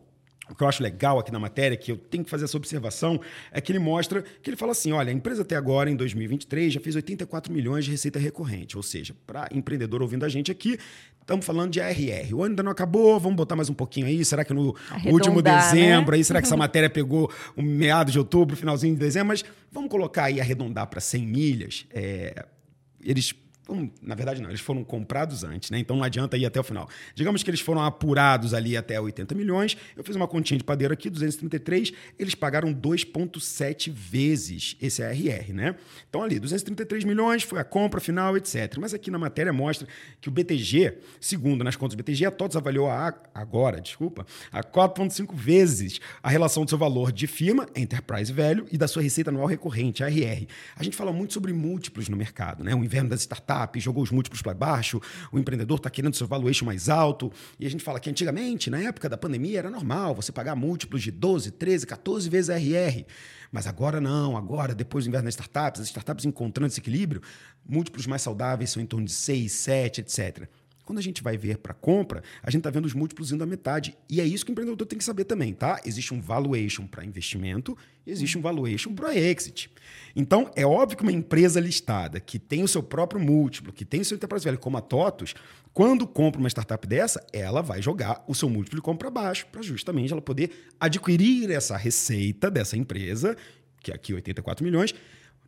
o 0.50 0.54
que 0.54 0.62
eu 0.62 0.68
acho 0.68 0.82
legal 0.82 1.18
aqui 1.18 1.30
na 1.30 1.38
matéria, 1.38 1.76
que 1.76 1.92
eu 1.92 1.96
tenho 1.96 2.24
que 2.24 2.30
fazer 2.30 2.44
essa 2.44 2.56
observação, 2.56 3.20
é 3.52 3.60
que 3.60 3.72
ele 3.72 3.78
mostra 3.78 4.22
que 4.42 4.50
ele 4.50 4.56
fala 4.56 4.72
assim: 4.72 4.92
olha, 4.92 5.10
a 5.10 5.12
empresa 5.12 5.42
até 5.42 5.56
agora, 5.56 5.90
em 5.90 5.96
2023, 5.96 6.72
já 6.72 6.80
fez 6.80 6.96
84 6.96 7.52
milhões 7.52 7.84
de 7.84 7.90
receita 7.90 8.18
recorrente. 8.18 8.76
Ou 8.76 8.82
seja, 8.82 9.14
para 9.26 9.48
empreendedor 9.52 10.02
ouvindo 10.02 10.24
a 10.24 10.28
gente 10.28 10.50
aqui, 10.50 10.78
estamos 11.20 11.44
falando 11.44 11.70
de 11.70 11.80
ARR. 11.80 12.34
O 12.34 12.42
ano 12.42 12.52
ainda 12.52 12.62
não 12.62 12.72
acabou, 12.72 13.20
vamos 13.20 13.36
botar 13.36 13.54
mais 13.54 13.68
um 13.68 13.74
pouquinho 13.74 14.06
aí. 14.06 14.24
Será 14.24 14.44
que 14.44 14.54
no 14.54 14.74
Arredondar, 14.90 15.12
último 15.12 15.42
né? 15.42 15.56
dezembro, 15.56 16.12
né? 16.12 16.16
aí, 16.16 16.24
será 16.24 16.40
que 16.40 16.46
essa 16.46 16.56
matéria 16.58 16.88
pegou 16.88 17.30
o 17.54 17.62
meado 17.62 18.10
de 18.10 18.18
outubro, 18.18 18.56
finalzinho 18.56 18.94
de 18.94 19.00
dezembro? 19.00 19.28
Mas 19.28 19.44
vamos 19.70 19.90
colocar 19.90 20.24
aí, 20.24 20.40
arredondar 20.40 20.86
para 20.86 21.00
100 21.00 21.26
milhas. 21.26 21.86
É, 21.92 22.46
eles 23.04 23.34
na 24.02 24.14
verdade, 24.14 24.40
não, 24.40 24.48
eles 24.48 24.60
foram 24.60 24.82
comprados 24.82 25.44
antes, 25.44 25.70
né? 25.70 25.78
Então 25.78 25.96
não 25.96 26.04
adianta 26.04 26.36
ir 26.36 26.46
até 26.46 26.58
o 26.58 26.64
final. 26.64 26.88
Digamos 27.14 27.42
que 27.42 27.50
eles 27.50 27.60
foram 27.60 27.82
apurados 27.82 28.54
ali 28.54 28.76
até 28.76 28.98
80 29.00 29.34
milhões. 29.34 29.76
Eu 29.96 30.02
fiz 30.02 30.16
uma 30.16 30.26
continha 30.26 30.56
de 30.58 30.64
padeiro 30.64 30.94
aqui, 30.94 31.10
233. 31.10 31.92
Eles 32.18 32.34
pagaram 32.34 32.72
2,7 32.72 33.90
vezes 33.92 34.76
esse 34.80 35.02
ARR, 35.02 35.52
né? 35.52 35.76
Então 36.08 36.22
ali, 36.22 36.38
233 36.38 37.04
milhões 37.04 37.42
foi 37.42 37.60
a 37.60 37.64
compra 37.64 38.00
final, 38.00 38.36
etc. 38.36 38.76
Mas 38.78 38.94
aqui 38.94 39.10
na 39.10 39.18
matéria 39.18 39.52
mostra 39.52 39.86
que 40.20 40.28
o 40.28 40.32
BTG, 40.32 40.98
segundo 41.20 41.62
nas 41.62 41.76
contas 41.76 41.94
do 41.94 41.98
BTG, 41.98 42.24
a 42.26 42.30
TOTS 42.30 42.56
avaliou 42.56 42.88
a, 42.88 43.14
agora, 43.34 43.80
desculpa, 43.80 44.26
a 44.50 44.62
4,5 44.62 45.34
vezes 45.34 46.00
a 46.22 46.30
relação 46.30 46.64
do 46.64 46.68
seu 46.70 46.78
valor 46.78 47.12
de 47.12 47.26
firma, 47.26 47.66
enterprise 47.76 48.32
velho, 48.32 48.66
e 48.72 48.78
da 48.78 48.88
sua 48.88 49.02
receita 49.02 49.30
anual 49.30 49.46
recorrente, 49.46 50.02
ARR. 50.02 50.46
A 50.76 50.82
gente 50.82 50.96
fala 50.96 51.12
muito 51.12 51.34
sobre 51.34 51.52
múltiplos 51.52 52.08
no 52.08 52.16
mercado, 52.16 52.64
né? 52.64 52.74
O 52.74 52.82
inverno 52.82 53.10
das 53.10 53.20
startups 53.20 53.57
startup, 53.58 53.80
jogou 53.80 54.02
os 54.02 54.10
múltiplos 54.10 54.42
para 54.42 54.54
baixo, 54.54 55.00
o 55.32 55.38
empreendedor 55.38 55.78
está 55.78 55.90
querendo 55.90 56.14
seu 56.14 56.26
valuation 56.26 56.64
mais 56.64 56.88
alto. 56.88 57.32
E 57.58 57.66
a 57.66 57.70
gente 57.70 57.82
fala 57.82 57.98
que 57.98 58.08
antigamente, 58.08 58.70
na 58.70 58.80
época 58.80 59.08
da 59.08 59.16
pandemia, 59.16 59.58
era 59.58 59.70
normal 59.70 60.14
você 60.14 60.30
pagar 60.30 60.54
múltiplos 60.54 61.02
de 61.02 61.10
12, 61.10 61.52
13, 61.52 61.86
14 61.86 62.28
vezes 62.28 62.48
RR. 62.50 63.04
Mas 63.50 63.66
agora 63.66 64.00
não, 64.00 64.36
agora, 64.36 64.74
depois 64.74 65.04
do 65.04 65.08
inverno 65.08 65.26
das 65.26 65.34
startups, 65.34 65.80
as 65.80 65.86
startups 65.88 66.24
encontrando 66.24 66.68
esse 66.68 66.80
equilíbrio, 66.80 67.22
múltiplos 67.66 68.06
mais 68.06 68.22
saudáveis 68.22 68.70
são 68.70 68.82
em 68.82 68.86
torno 68.86 69.06
de 69.06 69.12
6, 69.12 69.50
7, 69.50 70.00
etc. 70.02 70.48
Quando 70.88 71.00
a 71.00 71.02
gente 71.02 71.22
vai 71.22 71.36
ver 71.36 71.58
para 71.58 71.74
compra, 71.74 72.22
a 72.42 72.50
gente 72.50 72.60
está 72.60 72.70
vendo 72.70 72.86
os 72.86 72.94
múltiplos 72.94 73.30
indo 73.30 73.44
à 73.44 73.46
metade. 73.46 73.94
E 74.08 74.22
é 74.22 74.24
isso 74.24 74.42
que 74.42 74.50
o 74.50 74.52
empreendedor 74.52 74.86
tem 74.86 74.98
que 74.98 75.04
saber 75.04 75.24
também, 75.24 75.52
tá? 75.52 75.78
Existe 75.84 76.14
um 76.14 76.20
valuation 76.22 76.86
para 76.86 77.04
investimento 77.04 77.76
e 78.06 78.10
existe 78.10 78.38
um 78.38 78.40
valuation 78.40 78.94
para 78.94 79.14
exit. 79.14 79.70
Então, 80.16 80.50
é 80.56 80.64
óbvio 80.64 80.96
que 80.96 81.02
uma 81.02 81.12
empresa 81.12 81.60
listada 81.60 82.18
que 82.18 82.38
tem 82.38 82.62
o 82.62 82.68
seu 82.68 82.82
próprio 82.82 83.20
múltiplo, 83.20 83.70
que 83.70 83.84
tem 83.84 84.00
o 84.00 84.04
seu 84.04 84.16
enterprise 84.16 84.46
value, 84.46 84.58
como 84.58 84.78
a 84.78 84.80
TOTUS, 84.80 85.34
quando 85.74 86.06
compra 86.06 86.40
uma 86.40 86.48
startup 86.48 86.86
dessa, 86.86 87.22
ela 87.34 87.60
vai 87.60 87.82
jogar 87.82 88.24
o 88.26 88.34
seu 88.34 88.48
múltiplo 88.48 88.78
de 88.78 88.82
compra 88.82 89.10
baixo, 89.10 89.46
para 89.52 89.60
justamente 89.60 90.10
ela 90.10 90.22
poder 90.22 90.70
adquirir 90.80 91.50
essa 91.50 91.76
receita 91.76 92.50
dessa 92.50 92.78
empresa, 92.78 93.36
que 93.82 93.90
é 93.90 93.94
aqui 93.94 94.14
84 94.14 94.64
milhões, 94.64 94.94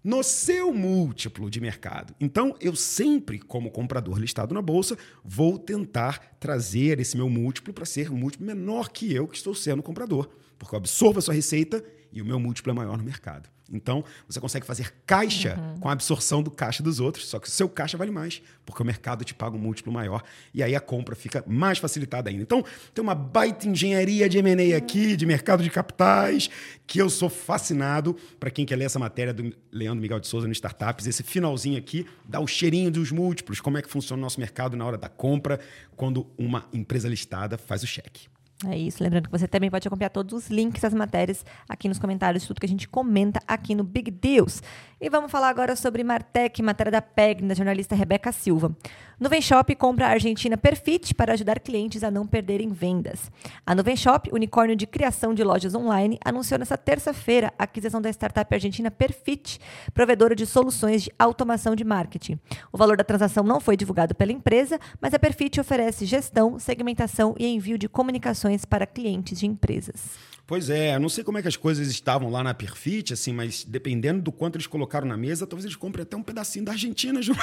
no 0.03 0.23
seu 0.23 0.73
múltiplo 0.73 1.51
de 1.51 1.61
mercado. 1.61 2.15
Então, 2.21 2.57
eu 2.61 2.75
sempre, 2.75 3.39
como 3.39 3.71
comprador 3.71 4.19
listado 4.19 4.55
na 4.55 4.63
bolsa, 4.63 4.97
vou 5.25 5.59
tentar 5.59 6.37
trazer 6.41 6.99
esse 6.99 7.17
meu 7.17 7.29
múltiplo 7.29 7.73
para 7.73 7.85
ser 7.85 8.11
um 8.11 8.17
múltiplo 8.17 8.47
menor 8.47 8.91
que 8.91 9.13
eu 9.13 9.29
que 9.29 9.37
estou 9.37 9.55
sendo 9.55 9.83
comprador, 9.83 10.29
porque 10.59 10.75
eu 10.75 10.79
absorvo 10.79 11.19
a 11.19 11.23
sua 11.23 11.35
receita 11.35 11.85
e 12.13 12.21
o 12.21 12.25
meu 12.25 12.41
múltiplo 12.41 12.73
é 12.73 12.75
maior 12.75 12.97
no 12.97 13.05
mercado. 13.05 13.49
Então, 13.71 14.05
você 14.27 14.41
consegue 14.41 14.67
fazer 14.67 14.93
caixa 15.07 15.59
uhum. 15.59 15.81
com 15.81 15.89
a 15.89 15.93
absorção 15.93 16.43
do 16.43 16.51
caixa 16.51 16.83
dos 16.83 17.01
outros, 17.01 17.27
só 17.27 17.39
que 17.39 17.49
o 17.49 17.51
seu 17.51 17.69
caixa 17.69 17.97
vale 17.97 18.11
mais, 18.11 18.43
porque 18.67 18.83
o 18.83 18.87
mercado 18.87 19.25
te 19.25 19.35
paga 19.35 19.57
um 19.57 19.61
múltiplo 19.61 19.93
maior 19.93 20.23
e 20.53 20.63
aí 20.63 20.75
a 20.75 20.81
compra 20.81 21.15
fica 21.15 21.45
mais 21.47 21.79
facilitada 21.79 22.31
ainda. 22.31 22.43
Então, 22.43 22.65
tem 22.93 23.03
uma 23.03 23.15
baita 23.15 23.69
engenharia 23.69 24.29
de 24.29 24.39
M&A 24.39 24.77
aqui, 24.77 25.17
de 25.17 25.25
mercado 25.25 25.63
de 25.63 25.71
capitais, 25.71 26.51
que 26.87 27.01
eu 27.01 27.09
sou 27.09 27.29
fascinado. 27.29 28.17
Para 28.39 28.51
quem 28.51 28.67
quer 28.67 28.77
ler 28.77 28.87
essa 28.87 28.99
matéria 28.99 29.33
do 29.33 29.55
Leandro 29.71 30.01
Miguel 30.01 30.21
de 30.21 30.27
Souza 30.27 30.47
no 30.47 30.53
Startups, 30.53 31.07
esse 31.07 31.23
finalzinho 31.23 31.79
aqui 31.79 32.07
dá 32.25 32.41
o 32.41 32.47
cheirinho 32.47 32.91
dos 32.91 33.13
múltiplos, 33.13 33.61
como 33.61 33.79
é 33.79 33.83
que 33.83 33.89
funciona 33.89 34.21
o 34.21 34.23
nosso 34.23 34.41
mercado 34.41 34.77
na 34.77 34.85
hora 34.85 34.99
da 34.99 35.09
compra, 35.09 35.61
quando 35.97 36.27
uma 36.37 36.67
empresa 36.73 37.09
listada 37.09 37.57
faz 37.57 37.83
o 37.83 37.87
cheque. 37.87 38.29
É 38.67 38.77
isso. 38.77 39.03
Lembrando 39.03 39.25
que 39.25 39.31
você 39.31 39.49
também 39.49 39.71
pode 39.71 39.89
acompanhar 39.89 40.11
todos 40.11 40.35
os 40.35 40.51
links 40.51 40.83
das 40.83 40.93
matérias 40.93 41.45
aqui 41.67 41.89
nos 41.89 41.99
comentários, 41.99 42.47
tudo 42.47 42.61
que 42.61 42.67
a 42.67 42.69
gente 42.69 42.87
comenta 42.87 43.41
aqui 43.47 43.75
no 43.75 43.83
Big 43.83 44.11
Deals. 44.11 44.63
E 45.01 45.09
vamos 45.09 45.31
falar 45.31 45.49
agora 45.49 45.75
sobre 45.75 46.05
Martech, 46.05 46.63
matéria 46.63 46.93
da 46.93 47.01
PEG, 47.01 47.43
da 47.47 47.55
jornalista 47.55 47.95
Rebeca 47.95 48.31
Silva. 48.33 48.77
Nuvem 49.21 49.43
Shop 49.43 49.75
compra 49.75 50.07
a 50.07 50.13
Argentina 50.13 50.57
Perfit 50.57 51.15
para 51.15 51.35
ajudar 51.35 51.61
clientes 51.61 52.03
a 52.03 52.11
não 52.11 52.27
perderem 52.27 52.71
vendas. 52.71 53.31
A 53.67 53.75
Nuvem 53.75 53.95
Shop, 53.95 54.31
unicórnio 54.33 54.75
de 54.75 54.87
criação 54.87 55.35
de 55.35 55.45
lojas 55.45 55.75
online, 55.75 56.19
anunciou 56.25 56.59
nesta 56.59 56.79
terça-feira 56.79 57.53
a 57.59 57.65
aquisição 57.65 58.01
da 58.01 58.09
startup 58.09 58.55
argentina 58.55 58.91
Perfit, 58.91 59.61
provedora 59.93 60.35
de 60.35 60.47
soluções 60.47 61.03
de 61.03 61.13
automação 61.19 61.77
de 61.77 61.85
marketing. 61.85 62.41
O 62.73 62.79
valor 62.79 62.97
da 62.97 63.05
transação 63.05 63.45
não 63.45 63.61
foi 63.61 63.77
divulgado 63.77 64.15
pela 64.15 64.33
empresa, 64.33 64.81
mas 64.99 65.13
a 65.13 65.19
Perfit 65.19 65.61
oferece 65.61 66.07
gestão, 66.07 66.59
segmentação 66.59 67.35
e 67.39 67.47
envio 67.47 67.77
de 67.77 67.91
comunicações 67.91 68.65
para 68.65 68.87
clientes 68.87 69.39
de 69.39 69.47
empresas. 69.47 70.19
Pois 70.51 70.69
é, 70.69 70.97
eu 70.97 70.99
não 70.99 71.09
sei 71.09 71.23
como 71.23 71.39
é 71.39 71.43
que 71.43 71.47
as 71.47 71.55
coisas 71.55 71.87
estavam 71.87 72.29
lá 72.29 72.43
na 72.43 72.53
Perfit, 72.53 73.13
assim, 73.13 73.33
mas 73.33 73.63
dependendo 73.63 74.21
do 74.21 74.33
quanto 74.33 74.57
eles 74.57 74.67
colocaram 74.67 75.07
na 75.07 75.17
mesa, 75.17 75.47
talvez 75.47 75.65
eles 75.65 75.77
comprem 75.77 76.03
até 76.03 76.17
um 76.17 76.25
pedacinho 76.25 76.65
da 76.65 76.73
Argentina 76.73 77.23
junto. 77.23 77.39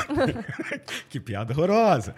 que 1.10 1.18
piada 1.18 1.54
horrorosa. 1.54 2.14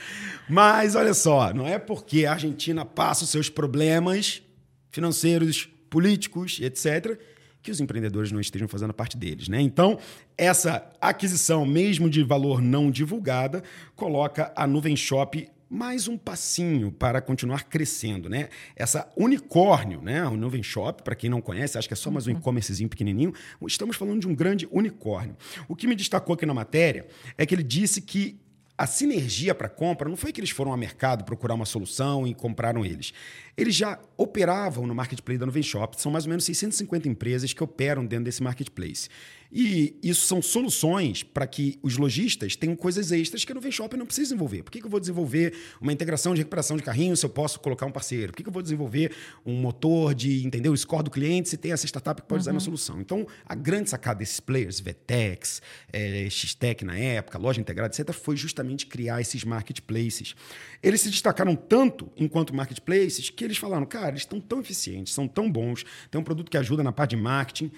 Mas 0.50 0.96
olha 0.96 1.13
só, 1.13 1.53
não 1.53 1.67
é 1.67 1.77
porque 1.77 2.25
a 2.25 2.31
Argentina 2.31 2.84
passa 2.84 3.24
os 3.24 3.29
seus 3.29 3.50
problemas 3.50 4.41
financeiros, 4.89 5.69
políticos, 5.91 6.60
etc., 6.60 7.19
que 7.62 7.69
os 7.69 7.79
empreendedores 7.79 8.31
não 8.31 8.41
estejam 8.41 8.67
fazendo 8.67 8.91
parte 8.91 9.15
deles. 9.15 9.48
Né? 9.48 9.62
Então, 9.62 10.00
essa 10.36 10.89
aquisição, 11.00 11.67
mesmo 11.67 12.10
de 12.10 12.24
valor 12.24 12.63
não 12.63 12.89
divulgada, 12.89 13.62
coloca 13.96 14.51
a 14.55 14.65
Nuvem 14.65 14.96
Shop 14.96 15.48
mais 15.70 16.08
um 16.08 16.18
passinho 16.18 16.92
para 16.92 17.22
continuar 17.22 17.66
crescendo, 17.66 18.28
né? 18.28 18.50
Essa 18.76 19.08
unicórnio, 19.16 20.02
né? 20.02 20.26
O 20.26 20.36
Nuvem 20.36 20.64
Shop, 20.64 21.04
para 21.04 21.16
quem 21.16 21.30
não 21.30 21.42
conhece, 21.42 21.78
acho 21.78 21.88
que 21.88 21.94
é 21.94 21.98
só 21.98 22.10
mais 22.10 22.26
um 22.26 22.32
uhum. 22.32 22.40
e-commercezinho 22.40 22.90
pequenininho. 22.90 23.34
Estamos 23.68 23.96
falando 23.96 24.20
de 24.20 24.28
um 24.28 24.34
grande 24.34 24.68
unicórnio. 24.72 25.38
O 25.68 25.76
que 25.76 25.86
me 25.86 25.96
destacou 25.96 26.34
aqui 26.34 26.46
na 26.46 26.56
matéria 26.56 27.08
é 27.38 27.46
que 27.46 27.54
ele 27.54 27.62
disse 27.62 28.02
que 28.02 28.40
a 28.76 28.88
sinergia 28.88 29.54
para 29.54 29.68
compra 29.68 30.08
não 30.10 30.16
foi 30.16 30.32
que 30.32 30.40
eles 30.40 30.52
foram 30.52 30.72
ao 30.72 30.78
mercado 30.78 31.26
procurar 31.26 31.54
uma 31.54 31.66
solução 31.66 32.26
e 32.26 32.34
compraram 32.34 32.86
eles. 32.86 33.14
Eles 33.58 33.76
já 33.76 34.00
operavam 34.18 34.88
no 34.88 34.96
marketplace 34.96 35.38
da 35.38 35.46
Nuvem 35.46 35.62
Shop. 35.62 36.02
São 36.02 36.10
mais 36.10 36.24
ou 36.24 36.30
menos 36.30 36.46
650 36.46 37.08
empresas 37.10 37.52
que 37.52 37.62
operam 37.62 38.06
dentro 38.06 38.24
desse 38.24 38.42
marketplace. 38.42 39.10
E 39.51 39.98
isso 40.03 40.27
são 40.27 40.41
soluções 40.41 41.24
para 41.24 41.48
que 41.48 41.79
os 41.82 41.98
lojistas 41.98 42.56
tenham 42.56 42.75
coisas 42.75 43.12
extras 43.12 43.44
que 43.44 43.51
a 43.51 43.56
Nuvem 43.56 43.72
Shop 43.72 43.96
não 43.98 44.06
precisa 44.06 44.25
desenvolver. 44.25 44.62
Por 44.62 44.72
que, 44.72 44.79
que 44.79 44.86
eu 44.86 44.89
vou 44.89 45.00
desenvolver 45.00 45.56
uma 45.82 45.91
integração 45.91 46.36
de 46.36 46.41
recuperação 46.41 46.77
de 46.77 46.84
carrinho 46.84 47.18
se 47.18 47.25
eu 47.25 47.29
posso 47.29 47.60
colocar 47.60 47.88
um 47.88 47.91
parceiro? 47.91 48.32
Por 48.32 48.38
que, 48.38 48.44
que 48.44 48.50
eu 48.50 48.53
vou 48.53 48.62
desenvolver 48.62 49.12
um 49.44 49.56
motor 49.56 50.13
de 50.13 50.46
entender 50.46 50.70
o 50.70 50.77
score 50.77 51.03
do 51.03 51.10
cliente 51.10 51.50
se 51.50 51.58
tem 51.58 51.72
essa 51.72 51.88
startup 51.88 52.22
que 52.22 52.27
pode 52.27 52.39
uhum. 52.39 52.41
usar 52.41 52.51
a 52.51 52.53
minha 52.53 52.60
solução? 52.60 53.01
Então, 53.01 53.25
a 53.44 53.56
grande 53.56 53.89
sacada 53.89 54.20
desses 54.20 54.39
players, 54.39 54.79
Vetex, 54.79 55.62
é, 55.91 56.25
eh, 56.25 56.29
Xtec 56.29 56.86
na 56.86 56.98
época, 56.98 57.39
loja 57.39 57.60
integrada, 57.60 57.94
etc., 57.94 58.13
foi 58.13 58.38
justamente 58.38 58.86
criar 58.86 59.20
esses 59.20 59.44
marketplaces. 59.44 60.36
Eles 60.84 61.01
se 61.01 61.10
destacaram 61.10 61.56
tanto 61.56 62.12
enquanto 62.15 62.53
marketplaces 62.56 63.32
que 63.32 63.44
eles 63.44 63.58
falaram, 63.58 63.86
cara, 63.86 64.10
eles 64.10 64.22
estão 64.22 64.39
tão 64.39 64.60
eficientes, 64.60 65.12
são 65.12 65.27
tão 65.27 65.51
bons, 65.51 65.84
tem 66.12 66.22
um 66.22 66.24
produto 66.24 66.51
que 66.51 66.58
ajuda 66.58 66.84
na 66.84 66.91
parte 66.91 67.15
de 67.15 67.22
marketing. 67.22 67.72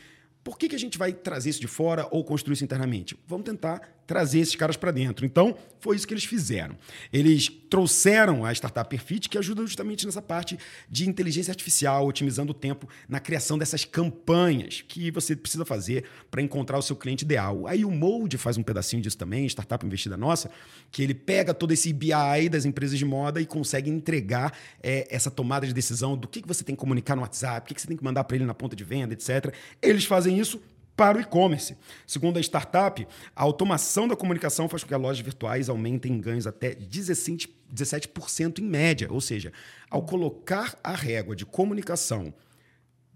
Por 0.44 0.58
que, 0.58 0.68
que 0.68 0.76
a 0.76 0.80
gente 0.80 0.98
vai 0.98 1.14
trazer 1.14 1.50
isso 1.50 1.62
de 1.62 1.68
fora 1.68 2.08
ou 2.12 2.24
construir 2.24 2.54
isso 2.54 2.64
internamente? 2.64 3.18
Vamos 3.28 3.46
tentar 3.46 4.01
trazer 4.06 4.40
esses 4.40 4.56
caras 4.56 4.76
para 4.76 4.92
dentro. 4.92 5.26
Então, 5.26 5.56
foi 5.80 5.96
isso 5.96 6.08
que 6.08 6.14
eles 6.14 6.26
fizeram. 6.26 6.76
Eles 7.12 7.50
trouxeram 7.70 8.46
a 8.46 8.52
startup 8.54 8.90
Perfit, 8.90 9.28
que 9.30 9.38
ajuda 9.38 9.62
justamente 9.64 10.06
nessa 10.06 10.22
parte 10.22 10.58
de 10.90 11.10
inteligência 11.10 11.52
artificial, 11.52 12.06
otimizando 12.06 12.52
o 12.52 12.54
tempo 12.54 12.88
na 13.10 13.20
criação 13.20 13.58
dessas 13.58 13.84
campanhas 13.84 14.84
que 14.88 15.10
você 15.10 15.36
precisa 15.36 15.66
fazer 15.66 16.06
para 16.30 16.42
encontrar 16.42 16.78
o 16.78 16.82
seu 16.82 16.96
cliente 16.96 17.24
ideal. 17.24 17.66
Aí 17.68 17.84
o 17.84 17.90
Mold 17.90 18.38
faz 18.38 18.58
um 18.58 18.64
pedacinho 18.64 19.02
disso 19.02 19.18
também, 19.18 19.46
startup 19.48 19.84
investida 19.86 20.16
nossa, 20.16 20.52
que 20.92 21.02
ele 21.02 21.14
pega 21.14 21.54
todo 21.54 21.72
esse 21.72 21.92
BI 21.92 22.50
das 22.50 22.66
empresas 22.66 23.00
de 23.00 23.06
moda 23.06 23.42
e 23.42 23.46
consegue 23.46 23.90
entregar 23.90 24.54
é, 24.84 25.08
essa 25.10 25.32
tomada 25.32 25.66
de 25.66 25.74
decisão 25.74 26.16
do 26.16 26.28
que, 26.28 26.42
que 26.42 26.48
você 26.48 26.64
tem 26.64 26.76
que 26.76 26.80
comunicar 26.80 27.16
no 27.16 27.22
WhatsApp, 27.22 27.66
o 27.66 27.68
que, 27.68 27.74
que 27.74 27.82
você 27.82 27.88
tem 27.88 27.98
que 27.98 28.04
mandar 28.04 28.24
para 28.24 28.36
ele 28.36 28.46
na 28.46 28.54
ponta 28.54 28.76
de 28.76 28.84
venda, 28.84 29.14
etc. 29.14 29.54
Eles 29.82 30.06
fazem 30.06 30.38
isso 30.38 30.62
para 31.02 31.18
o 31.18 31.22
e-commerce. 31.22 31.76
Segundo 32.06 32.38
a 32.38 32.40
startup, 32.40 33.08
a 33.36 33.42
automação 33.42 34.08
da 34.08 34.16
comunicação 34.16 34.70
faz 34.70 34.84
com 34.84 34.90
que 34.90 34.94
as 34.94 35.02
lojas 35.02 35.26
virtuais 35.26 35.68
aumentem 35.68 36.22
ganhos 36.22 36.46
até 36.46 36.76
17% 36.76 38.60
em 38.60 38.64
média. 38.64 39.08
Ou 39.10 39.20
seja, 39.20 39.52
ao 39.90 40.04
colocar 40.04 40.78
a 40.84 40.94
régua 40.94 41.36
de 41.36 41.44
comunicação 41.44 42.32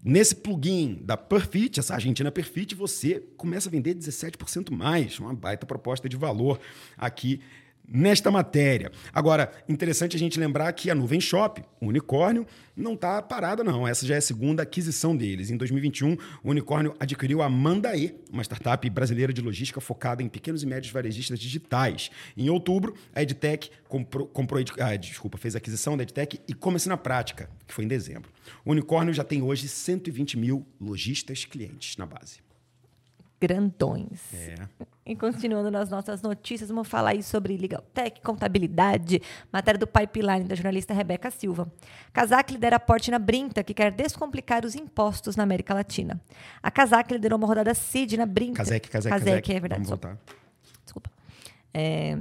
nesse 0.02 0.34
plugin 0.34 0.98
da 1.00 1.16
Perfit, 1.16 1.78
essa 1.78 1.94
Argentina 1.94 2.32
Perfit, 2.32 2.74
você 2.74 3.20
começa 3.36 3.68
a 3.68 3.70
vender 3.70 3.94
17% 3.94 4.72
mais. 4.72 5.20
Uma 5.20 5.32
baita 5.32 5.64
proposta 5.64 6.08
de 6.08 6.16
valor 6.16 6.58
aqui 6.98 7.40
nesta 7.88 8.30
matéria. 8.30 8.90
Agora, 9.12 9.50
interessante 9.68 10.16
a 10.16 10.18
gente 10.18 10.38
lembrar 10.38 10.72
que 10.72 10.90
a 10.90 10.94
Nuvem 10.94 11.20
Shop, 11.20 11.62
o 11.80 11.86
unicórnio, 11.86 12.46
não 12.76 12.94
está 12.94 13.22
parada, 13.22 13.64
não. 13.64 13.86
Essa 13.86 14.06
já 14.06 14.14
é 14.14 14.18
a 14.18 14.22
segunda 14.22 14.62
aquisição 14.62 15.16
deles. 15.16 15.50
Em 15.50 15.56
2021, 15.56 16.16
o 16.42 16.50
unicórnio 16.50 16.94
adquiriu 17.00 17.42
a 17.42 17.48
Mandae, 17.48 18.14
uma 18.30 18.42
startup 18.42 18.88
brasileira 18.90 19.32
de 19.32 19.40
logística 19.40 19.80
focada 19.80 20.22
em 20.22 20.28
pequenos 20.28 20.62
e 20.62 20.66
médios 20.66 20.92
varejistas 20.92 21.38
digitais. 21.38 22.10
Em 22.36 22.50
outubro, 22.50 22.94
a 23.14 23.22
EdTech 23.22 23.70
comprou, 23.88 24.26
comprou 24.26 24.62
ah, 24.78 24.96
desculpa, 24.96 25.38
fez 25.38 25.54
a 25.54 25.58
aquisição 25.58 25.96
da 25.96 26.02
EdTech 26.02 26.40
e 26.46 26.54
comece 26.54 26.88
na 26.88 26.96
prática, 26.96 27.48
que 27.66 27.72
foi 27.72 27.84
em 27.84 27.88
dezembro. 27.88 28.30
O 28.64 28.72
unicórnio 28.72 29.14
já 29.14 29.24
tem 29.24 29.42
hoje 29.42 29.68
120 29.68 30.36
mil 30.36 30.66
lojistas 30.80 31.44
clientes 31.44 31.96
na 31.96 32.06
base 32.06 32.45
grandões. 33.40 34.32
É. 34.32 34.54
E 35.04 35.14
continuando 35.14 35.70
nas 35.70 35.88
nossas 35.88 36.20
notícias, 36.20 36.68
vamos 36.68 36.88
falar 36.88 37.10
aí 37.10 37.22
sobre 37.22 37.56
Legal 37.56 37.82
Tech, 37.94 38.20
contabilidade, 38.22 39.22
matéria 39.52 39.78
do 39.78 39.86
Pipeline 39.86 40.44
da 40.44 40.54
jornalista 40.54 40.92
Rebeca 40.92 41.30
Silva. 41.30 41.70
Casac 42.12 42.52
lidera 42.52 42.76
aporte 42.76 43.10
na 43.10 43.18
Brinta, 43.18 43.62
que 43.62 43.72
quer 43.72 43.92
descomplicar 43.92 44.64
os 44.64 44.74
impostos 44.74 45.36
na 45.36 45.44
América 45.44 45.72
Latina. 45.74 46.20
A 46.62 46.70
Casac 46.70 47.12
liderou 47.12 47.38
uma 47.38 47.46
rodada 47.46 47.72
CID 47.72 48.16
na 48.16 48.26
Brinta. 48.26 48.58
Casac, 48.58 48.88
Casac, 48.88 49.24
Casac. 49.24 49.52
é 49.52 49.60
verdade. 49.60 49.84
Vamos 49.84 49.88
voltar. 49.90 50.18
Desculpa. 50.84 51.10
É, 51.72 52.18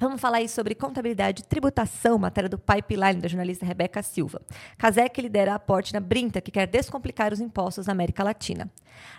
Vamos 0.00 0.20
falar 0.20 0.36
aí 0.36 0.48
sobre 0.48 0.76
contabilidade 0.76 1.42
e 1.42 1.44
tributação, 1.44 2.16
matéria 2.18 2.48
do 2.48 2.56
Pipeline 2.56 3.20
da 3.20 3.26
jornalista 3.26 3.66
Rebeca 3.66 4.00
Silva. 4.00 4.40
Casec 4.78 5.20
lidera 5.20 5.56
aporte 5.56 5.92
na 5.92 5.98
Brinta, 5.98 6.40
que 6.40 6.52
quer 6.52 6.68
descomplicar 6.68 7.32
os 7.32 7.40
impostos 7.40 7.88
na 7.88 7.94
América 7.94 8.22
Latina. 8.22 8.70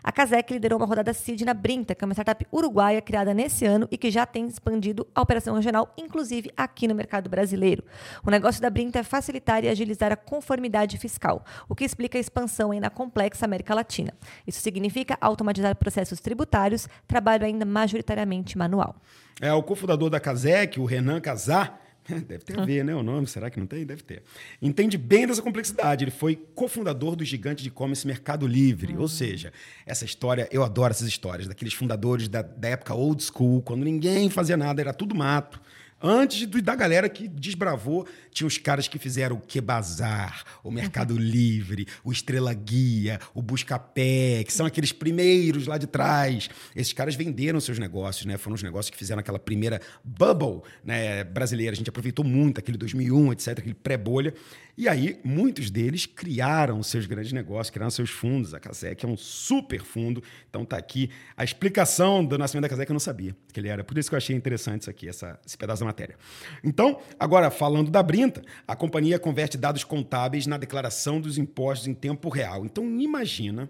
A 0.01 0.09
Casec 0.09 0.53
liderou 0.53 0.79
uma 0.79 0.86
rodada 0.86 1.13
CID 1.13 1.43
na 1.43 1.53
Brinta, 1.53 1.93
que 1.93 2.01
é 2.01 2.05
uma 2.05 2.13
startup 2.13 2.48
uruguaia 2.50 3.01
criada 3.01 3.33
nesse 3.33 3.65
ano 3.65 3.89
e 3.91 3.98
que 3.98 4.09
já 4.09 4.25
tem 4.25 4.48
expandido 4.48 5.05
a 5.13 5.21
operação 5.21 5.53
regional, 5.53 5.93
inclusive 5.98 6.50
aqui 6.55 6.88
no 6.88 6.95
mercado 6.95 7.29
brasileiro. 7.29 7.83
O 8.25 8.31
negócio 8.31 8.62
da 8.62 8.69
Brinta 8.69 9.00
é 9.00 9.03
facilitar 9.03 9.65
e 9.65 9.67
agilizar 9.67 10.13
a 10.13 10.15
conformidade 10.15 10.98
fiscal, 10.98 11.43
o 11.67 11.75
que 11.75 11.83
explica 11.83 12.17
a 12.17 12.21
expansão 12.21 12.71
aí 12.71 12.79
na 12.79 12.89
complexa 12.89 13.43
América 13.43 13.75
Latina. 13.75 14.13
Isso 14.47 14.62
significa 14.62 15.17
automatizar 15.19 15.75
processos 15.75 16.21
tributários, 16.21 16.88
trabalho 17.06 17.45
ainda 17.45 17.65
majoritariamente 17.65 18.58
manual. 18.58 18.95
É, 19.41 19.53
o 19.53 19.63
cofundador 19.63 20.09
da 20.09 20.19
Casec, 20.19 20.79
o 20.79 20.85
Renan 20.85 21.21
Casar, 21.21 21.79
Deve 22.27 22.43
ter 22.43 22.59
a 22.59 22.65
ver, 22.65 22.83
né? 22.83 22.95
O 22.95 23.03
nome, 23.03 23.27
será 23.27 23.49
que 23.49 23.59
não 23.59 23.67
tem? 23.67 23.85
Deve 23.85 24.03
ter. 24.03 24.23
Entende 24.61 24.97
bem 24.97 25.27
dessa 25.27 25.41
complexidade. 25.41 26.03
Ele 26.03 26.11
foi 26.11 26.35
cofundador 26.55 27.15
do 27.15 27.23
gigante 27.23 27.61
de 27.61 27.69
e-commerce 27.69 28.05
Mercado 28.05 28.47
Livre. 28.47 28.95
Ou 28.97 29.07
seja, 29.07 29.53
essa 29.85 30.05
história, 30.05 30.47
eu 30.51 30.63
adoro 30.63 30.91
essas 30.91 31.07
histórias, 31.07 31.47
daqueles 31.47 31.73
fundadores 31.73 32.27
da, 32.27 32.41
da 32.41 32.69
época 32.69 32.93
old 32.93 33.23
school, 33.23 33.61
quando 33.61 33.83
ninguém 33.83 34.29
fazia 34.29 34.57
nada, 34.57 34.81
era 34.81 34.93
tudo 34.93 35.15
mato. 35.15 35.61
Antes 36.01 36.45
da 36.45 36.75
galera 36.75 37.09
que 37.09 37.27
desbravou, 37.27 38.07
tinha 38.31 38.47
os 38.47 38.57
caras 38.57 38.88
que 38.88 38.97
fizeram 38.97 39.35
o 39.35 39.41
Que 39.41 39.59
Bazar, 39.59 40.45
o 40.63 40.71
Mercado 40.71 41.12
uhum. 41.12 41.19
Livre, 41.19 41.88
o 42.03 42.12
Estrela 42.12 42.53
Guia, 42.53 43.19
o 43.33 43.41
Buscapé, 43.41 44.43
que 44.45 44.53
são 44.53 44.65
aqueles 44.65 44.93
primeiros 44.93 45.67
lá 45.67 45.77
de 45.77 45.88
trás. 45.88 46.49
Esses 46.73 46.93
caras 46.93 47.15
venderam 47.15 47.59
seus 47.59 47.77
negócios, 47.77 48.25
né? 48.25 48.38
Foram 48.38 48.55
os 48.55 48.63
negócios 48.63 48.89
que 48.89 48.97
fizeram 48.97 49.19
aquela 49.19 49.39
primeira 49.39 49.81
bubble 50.03 50.62
né, 50.83 51.23
brasileira. 51.25 51.73
A 51.73 51.75
gente 51.75 51.89
aproveitou 51.89 52.23
muito 52.23 52.59
aquele 52.59 52.77
2001, 52.77 53.33
etc., 53.33 53.59
aquele 53.59 53.73
pré-bolha. 53.73 54.33
E 54.79 54.87
aí, 54.87 55.19
muitos 55.25 55.69
deles 55.69 56.05
criaram 56.05 56.81
seus 56.81 57.05
grandes 57.05 57.33
negócios, 57.33 57.69
criaram 57.69 57.91
seus 57.91 58.09
fundos. 58.09 58.53
A 58.53 58.61
Casec 58.61 59.03
é 59.03 59.09
um 59.09 59.17
super 59.17 59.83
fundo. 59.83 60.23
Então 60.49 60.63
tá 60.63 60.77
aqui 60.77 61.09
a 61.35 61.43
explicação 61.43 62.23
do 62.23 62.37
nascimento 62.37 62.61
da 62.61 62.69
Casec, 62.69 62.89
eu 62.89 62.93
não 62.93 62.99
sabia 62.99 63.35
que 63.51 63.59
ele 63.59 63.67
era. 63.67 63.83
Por 63.83 63.97
isso 63.97 64.07
que 64.07 64.15
eu 64.15 64.17
achei 64.17 64.33
interessante 64.33 64.83
isso 64.83 64.89
aqui, 64.89 65.09
essa, 65.09 65.37
esse 65.45 65.57
pedaço 65.57 65.81
da 65.81 65.85
matéria. 65.85 66.15
Então, 66.63 67.01
agora 67.19 67.51
falando 67.51 67.91
da 67.91 68.01
Brinta, 68.01 68.41
a 68.65 68.73
companhia 68.73 69.19
converte 69.19 69.57
dados 69.57 69.83
contábeis 69.83 70.47
na 70.47 70.57
declaração 70.57 71.19
dos 71.19 71.37
impostos 71.37 71.85
em 71.85 71.93
tempo 71.93 72.29
real. 72.29 72.63
Então, 72.63 72.85
imagina 73.01 73.69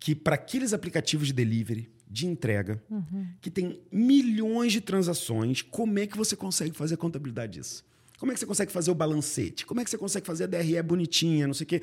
que 0.00 0.12
para 0.12 0.34
aqueles 0.34 0.72
aplicativos 0.72 1.28
de 1.28 1.34
delivery, 1.34 1.88
de 2.10 2.26
entrega, 2.26 2.82
uhum. 2.90 3.28
que 3.40 3.48
tem 3.48 3.80
milhões 3.92 4.72
de 4.72 4.80
transações, 4.80 5.62
como 5.62 6.00
é 6.00 6.06
que 6.08 6.16
você 6.16 6.34
consegue 6.34 6.76
fazer 6.76 6.94
a 6.94 6.98
contabilidade 6.98 7.60
disso? 7.60 7.91
Como 8.22 8.30
é 8.30 8.34
que 8.34 8.38
você 8.38 8.46
consegue 8.46 8.70
fazer 8.70 8.88
o 8.92 8.94
balancete? 8.94 9.66
Como 9.66 9.80
é 9.80 9.84
que 9.84 9.90
você 9.90 9.98
consegue 9.98 10.24
fazer 10.24 10.44
a 10.44 10.46
DRE 10.46 10.80
bonitinha, 10.80 11.44
não 11.44 11.52
sei 11.52 11.64
o 11.64 11.66
quê? 11.66 11.82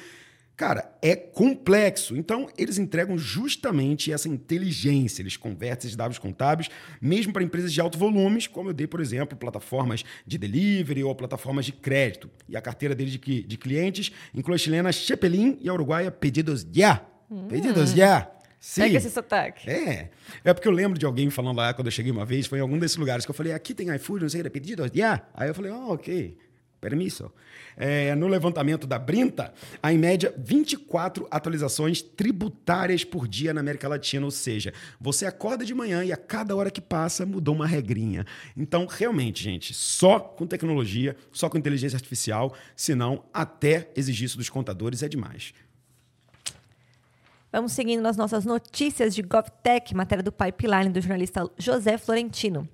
Cara, 0.55 0.97
é 1.01 1.13
complexo. 1.13 2.15
Então, 2.15 2.47
eles 2.57 2.77
entregam 2.77 3.17
justamente 3.17 4.09
essa 4.09 4.29
inteligência. 4.29 5.21
Eles 5.21 5.35
convertem 5.35 5.87
esses 5.87 5.97
dados 5.97 6.17
contábeis, 6.17 6.69
mesmo 7.01 7.33
para 7.33 7.43
empresas 7.43 7.73
de 7.73 7.81
alto 7.81 7.97
volumes, 7.97 8.47
como 8.47 8.69
eu 8.69 8.73
dei, 8.73 8.87
por 8.87 9.01
exemplo, 9.01 9.37
plataformas 9.37 10.05
de 10.25 10.37
delivery 10.37 11.03
ou 11.03 11.13
plataformas 11.13 11.65
de 11.65 11.73
crédito. 11.73 12.29
E 12.47 12.55
a 12.55 12.61
carteira 12.61 12.95
deles 12.95 13.11
de, 13.11 13.43
de 13.43 13.57
clientes 13.57 14.09
inclui 14.33 14.55
a 14.55 14.57
chilena 14.57 14.93
Chepelin 14.93 15.57
e 15.59 15.67
a 15.67 15.73
uruguaia 15.73 16.09
Pedidos 16.09 16.65
Ya. 16.73 17.05
Hum. 17.29 17.49
Pedidos 17.49 17.91
Ya. 17.91 18.31
Sim. 18.59 18.81
Pega 18.81 18.97
esse 18.97 19.09
sotaque. 19.09 19.69
É. 19.69 20.09
É 20.43 20.53
porque 20.53 20.67
eu 20.67 20.71
lembro 20.71 20.99
de 20.99 21.05
alguém 21.05 21.29
falando 21.29 21.57
lá 21.57 21.73
quando 21.73 21.87
eu 21.87 21.91
cheguei 21.91 22.11
uma 22.11 22.25
vez, 22.25 22.45
foi 22.45 22.59
em 22.59 22.61
algum 22.61 22.77
desses 22.77 22.97
lugares 22.97 23.25
que 23.25 23.31
eu 23.31 23.35
falei, 23.35 23.53
aqui 23.53 23.73
tem 23.73 23.93
iFood, 23.95 24.23
não 24.23 24.29
sei, 24.29 24.41
era 24.41 24.49
pedido, 24.49 24.83
yeah. 24.93 25.23
Aí 25.33 25.47
eu 25.47 25.55
falei, 25.55 25.71
oh, 25.71 25.93
ok, 25.93 26.37
permisso. 26.81 27.31
É, 27.77 28.13
no 28.15 28.27
levantamento 28.27 28.85
da 28.85 28.99
Brinta, 28.99 29.53
há 29.81 29.93
em 29.93 29.97
média 29.97 30.33
24 30.37 31.25
atualizações 31.31 32.01
tributárias 32.01 33.05
por 33.05 33.25
dia 33.25 33.53
na 33.53 33.61
América 33.61 33.87
Latina, 33.87 34.25
ou 34.25 34.31
seja, 34.31 34.73
você 34.99 35.25
acorda 35.25 35.63
de 35.63 35.73
manhã 35.73 36.03
e 36.03 36.11
a 36.11 36.17
cada 36.17 36.53
hora 36.53 36.69
que 36.69 36.81
passa 36.81 37.25
mudou 37.25 37.55
uma 37.55 37.65
regrinha. 37.65 38.25
Então, 38.57 38.85
realmente, 38.85 39.41
gente, 39.41 39.73
só 39.73 40.19
com 40.19 40.45
tecnologia, 40.45 41.15
só 41.31 41.47
com 41.47 41.57
inteligência 41.57 41.95
artificial, 41.95 42.53
senão 42.75 43.23
até 43.33 43.89
exigir 43.95 44.25
isso 44.25 44.37
dos 44.37 44.49
contadores 44.49 45.01
é 45.01 45.07
demais. 45.07 45.53
Vamos 47.51 47.71
seguindo 47.71 48.01
nas 48.01 48.15
nossas 48.15 48.45
notícias 48.45 49.15
de 49.15 49.23
GovTech, 49.23 49.95
matéria 49.95 50.23
do 50.23 50.31
Pipeline 50.31 50.89
do 50.89 51.01
jornalista 51.01 51.49
José 51.57 51.97
Florentino. 51.97 52.69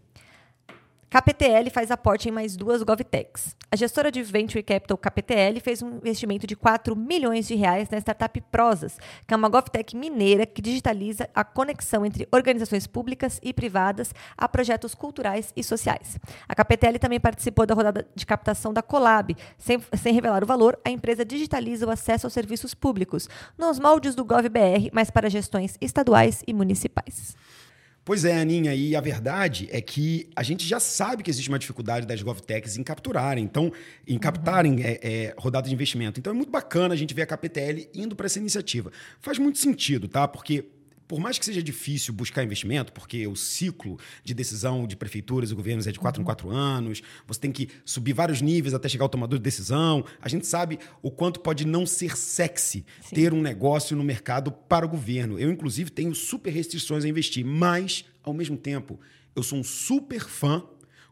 KPTL 1.16 1.70
faz 1.70 1.92
aporte 1.92 2.28
em 2.28 2.32
mais 2.34 2.58
duas 2.58 2.84
GovTechs. 2.84 3.56
A 3.72 3.78
gestora 3.78 4.12
de 4.12 4.22
Venture 4.22 4.62
Capital 4.62 4.98
KPTL 4.98 5.62
fez 5.62 5.82
um 5.82 5.96
investimento 5.96 6.46
de 6.46 6.58
4 6.58 6.94
milhões 6.94 7.48
de 7.48 7.56
reais 7.56 7.90
na 7.90 7.98
startup 8.00 8.42
Prosas, 8.52 8.98
que 9.26 9.34
é 9.34 9.38
uma 9.38 9.48
GovTech 9.48 9.96
mineira 9.96 10.46
que 10.46 10.62
digitaliza 10.62 11.30
a 11.34 11.46
conexão 11.46 12.06
entre 12.06 12.28
organizações 12.34 12.86
públicas 12.86 13.40
e 13.42 13.54
privadas 13.54 14.14
a 14.38 14.50
projetos 14.50 14.94
culturais 14.94 15.54
e 15.56 15.64
sociais. 15.64 16.20
A 16.50 16.54
KPTL 16.54 17.00
também 17.00 17.20
participou 17.22 17.66
da 17.66 17.74
rodada 17.74 18.06
de 18.14 18.26
captação 18.26 18.74
da 18.74 18.82
Colab. 18.82 19.38
Sem, 19.58 19.80
sem 19.98 20.14
revelar 20.14 20.44
o 20.44 20.48
valor, 20.48 20.78
a 20.84 20.90
empresa 20.90 21.24
digitaliza 21.24 21.88
o 21.88 21.92
acesso 21.92 22.28
aos 22.28 22.34
serviços 22.34 22.74
públicos, 22.74 23.30
nos 23.58 23.80
moldes 23.80 24.16
do 24.16 24.26
GovBR, 24.26 24.90
mas 24.92 25.10
para 25.10 25.30
gestões 25.30 25.78
estaduais 25.80 26.44
e 26.46 26.54
municipais. 26.54 27.38
Pois 28.06 28.24
é, 28.24 28.40
Aninha, 28.40 28.76
e 28.76 28.96
a 28.96 29.02
verdade 29.02 29.68
é 29.72 29.82
que 29.82 30.30
a 30.36 30.44
gente 30.44 30.64
já 30.64 30.80
sabe 30.80 31.24
que 31.24 31.32
existe 31.32 31.50
uma 31.50 31.58
dificuldade 31.58 32.06
das 32.06 32.22
GovTechs 32.22 32.78
em 32.78 32.84
capturarem, 32.84 33.44
então, 33.44 33.74
em 34.08 34.20
captarem 34.20 34.74
uhum. 34.74 34.80
é, 34.84 35.00
é, 35.02 35.36
rodadas 35.36 35.70
de 35.70 35.74
investimento. 35.74 36.20
Então 36.20 36.32
é 36.32 36.36
muito 36.36 36.52
bacana 36.52 36.94
a 36.94 36.98
gente 36.98 37.16
ver 37.16 37.24
a 37.24 37.26
KPTL 37.26 37.90
indo 37.96 38.16
para 38.16 38.28
essa 38.28 38.38
iniciativa. 38.38 38.92
Faz 39.20 39.40
muito 39.40 39.58
sentido, 39.58 40.08
tá? 40.08 40.28
Porque 40.28 40.66
por 41.08 41.20
mais 41.20 41.38
que 41.38 41.46
seja 41.46 41.62
difícil 41.62 42.14
buscar 42.14 42.44
investimento, 42.44 42.92
porque 42.92 43.28
o 43.28 43.36
ciclo 43.36 44.00
de 44.24 44.34
decisão 44.34 44.88
de 44.88 44.96
prefeituras 44.96 45.52
e 45.52 45.56
governos 45.56 45.88
é 45.88 45.92
de 45.92 46.00
quatro 46.00 46.20
uhum. 46.20 46.24
em 46.24 46.26
quatro 46.26 46.50
anos, 46.50 47.02
você 47.28 47.40
tem 47.40 47.52
que 47.52 47.70
subir 47.84 48.14
vários 48.14 48.42
níveis 48.42 48.74
até 48.74 48.90
chegar 48.90 49.06
ao 49.06 49.10
tomador 49.10 49.38
de 49.38 49.44
decisão. 49.44 50.04
A 50.22 50.28
gente 50.28 50.48
sabe 50.48 50.80
o 51.02 51.12
quanto 51.12 51.40
pode 51.40 51.66
não 51.66 51.86
ser 51.86 52.18
sexy 52.18 52.86
Sim. 53.02 53.16
ter 53.16 53.34
um 53.34 53.42
negócio 53.42 53.96
no 53.96 54.04
mercado 54.04 54.52
para 54.52 54.86
o 54.86 54.90
governo. 54.90 55.40
Eu, 55.40 55.52
inclusive, 55.52 55.90
tenho 55.90 56.14
super 56.16 56.52
restrições 56.52 57.06
a 57.06 57.08
investir, 57.08 57.46
mas, 57.46 58.06
ao 58.24 58.34
mesmo 58.34 58.58
tempo, 58.58 59.00
eu 59.36 59.44
sou 59.44 59.60
um 59.60 59.64
super 59.64 60.22
fã 60.22 60.64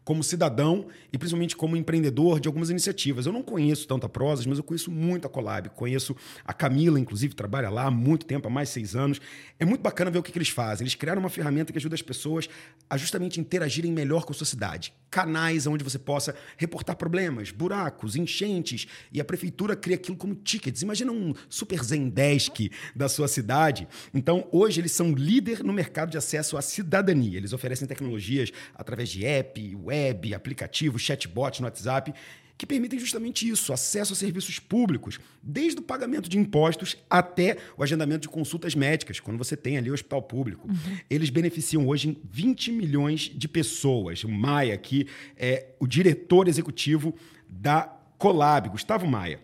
como 0.04 0.22
cidadão 0.22 0.86
e 1.12 1.16
principalmente 1.16 1.56
como 1.56 1.76
empreendedor 1.76 2.38
de 2.38 2.46
algumas 2.46 2.68
iniciativas. 2.68 3.24
Eu 3.24 3.32
não 3.32 3.42
conheço 3.42 3.88
tanto 3.88 4.04
a 4.04 4.08
Prosas, 4.08 4.44
mas 4.44 4.58
eu 4.58 4.64
conheço 4.64 4.90
muito 4.90 5.26
a 5.26 5.30
Colab. 5.30 5.70
Conheço 5.70 6.14
a 6.44 6.52
Camila, 6.52 7.00
inclusive, 7.00 7.34
trabalha 7.34 7.70
lá 7.70 7.86
há 7.86 7.90
muito 7.90 8.26
tempo, 8.26 8.46
há 8.46 8.50
mais 8.50 8.68
de 8.68 8.74
seis 8.74 8.94
anos. 8.94 9.20
É 9.58 9.64
muito 9.64 9.80
bacana 9.80 10.10
ver 10.10 10.18
o 10.18 10.22
que, 10.22 10.30
que 10.30 10.38
eles 10.38 10.50
fazem. 10.50 10.84
Eles 10.84 10.94
criaram 10.94 11.20
uma 11.20 11.30
ferramenta 11.30 11.72
que 11.72 11.78
ajuda 11.78 11.94
as 11.94 12.02
pessoas 12.02 12.48
a 12.88 12.96
justamente 12.98 13.40
interagirem 13.40 13.90
melhor 13.90 14.24
com 14.24 14.32
a 14.32 14.36
sociedade. 14.36 14.92
Canais 15.10 15.66
onde 15.66 15.82
você 15.82 15.98
possa 15.98 16.34
reportar 16.56 16.96
problemas, 16.96 17.50
buracos, 17.50 18.14
enchentes. 18.14 18.86
E 19.10 19.20
a 19.20 19.24
prefeitura 19.24 19.74
cria 19.74 19.96
aquilo 19.96 20.18
como 20.18 20.34
tickets. 20.34 20.82
Imagina 20.82 21.12
um 21.12 21.32
super 21.48 21.82
Zendesk 21.82 22.70
da 22.94 23.08
sua 23.08 23.26
cidade. 23.26 23.88
Então, 24.12 24.46
hoje, 24.52 24.80
eles 24.80 24.92
são 24.92 25.12
líder 25.12 25.64
no 25.64 25.72
mercado 25.72 26.10
de 26.10 26.18
acesso 26.18 26.58
à 26.58 26.62
cidadania. 26.62 27.38
Eles 27.38 27.54
oferecem 27.54 27.88
tecnologias 27.88 28.52
através 28.74 29.08
de 29.08 29.24
app, 29.24 29.74
web, 29.76 29.93
web, 29.94 30.34
aplicativo, 30.34 30.98
chatbot 30.98 31.60
no 31.60 31.66
WhatsApp, 31.66 32.12
que 32.56 32.66
permitem 32.66 32.98
justamente 32.98 33.48
isso, 33.48 33.72
acesso 33.72 34.12
a 34.12 34.16
serviços 34.16 34.58
públicos, 34.58 35.18
desde 35.42 35.80
o 35.80 35.82
pagamento 35.82 36.28
de 36.28 36.38
impostos 36.38 36.96
até 37.10 37.58
o 37.76 37.82
agendamento 37.82 38.22
de 38.22 38.28
consultas 38.28 38.74
médicas, 38.74 39.18
quando 39.18 39.38
você 39.38 39.56
tem 39.56 39.76
ali 39.76 39.90
o 39.90 39.94
hospital 39.94 40.22
público. 40.22 40.68
Uhum. 40.68 40.98
Eles 41.10 41.30
beneficiam 41.30 41.86
hoje 41.88 42.16
20 42.30 42.70
milhões 42.70 43.30
de 43.34 43.48
pessoas. 43.48 44.22
O 44.22 44.28
Maia 44.28 44.74
aqui 44.74 45.08
é 45.36 45.74
o 45.80 45.86
diretor 45.86 46.46
executivo 46.46 47.14
da 47.48 47.82
Colab, 48.18 48.68
Gustavo 48.68 49.06
Maia. 49.06 49.40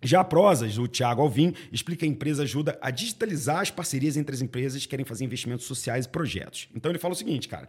Já 0.00 0.20
a 0.20 0.24
Prosas, 0.24 0.76
o 0.76 0.86
Thiago 0.86 1.22
Alvim, 1.22 1.54
explica 1.72 2.00
que 2.00 2.04
a 2.04 2.08
empresa 2.08 2.42
ajuda 2.42 2.78
a 2.80 2.90
digitalizar 2.90 3.60
as 3.60 3.70
parcerias 3.70 4.16
entre 4.16 4.34
as 4.34 4.42
empresas 4.42 4.82
que 4.82 4.88
querem 4.88 5.04
fazer 5.04 5.24
investimentos 5.24 5.64
sociais 5.64 6.04
e 6.04 6.08
projetos. 6.08 6.68
Então 6.74 6.92
ele 6.92 6.98
fala 6.98 7.14
o 7.14 7.16
seguinte, 7.16 7.48
cara, 7.48 7.66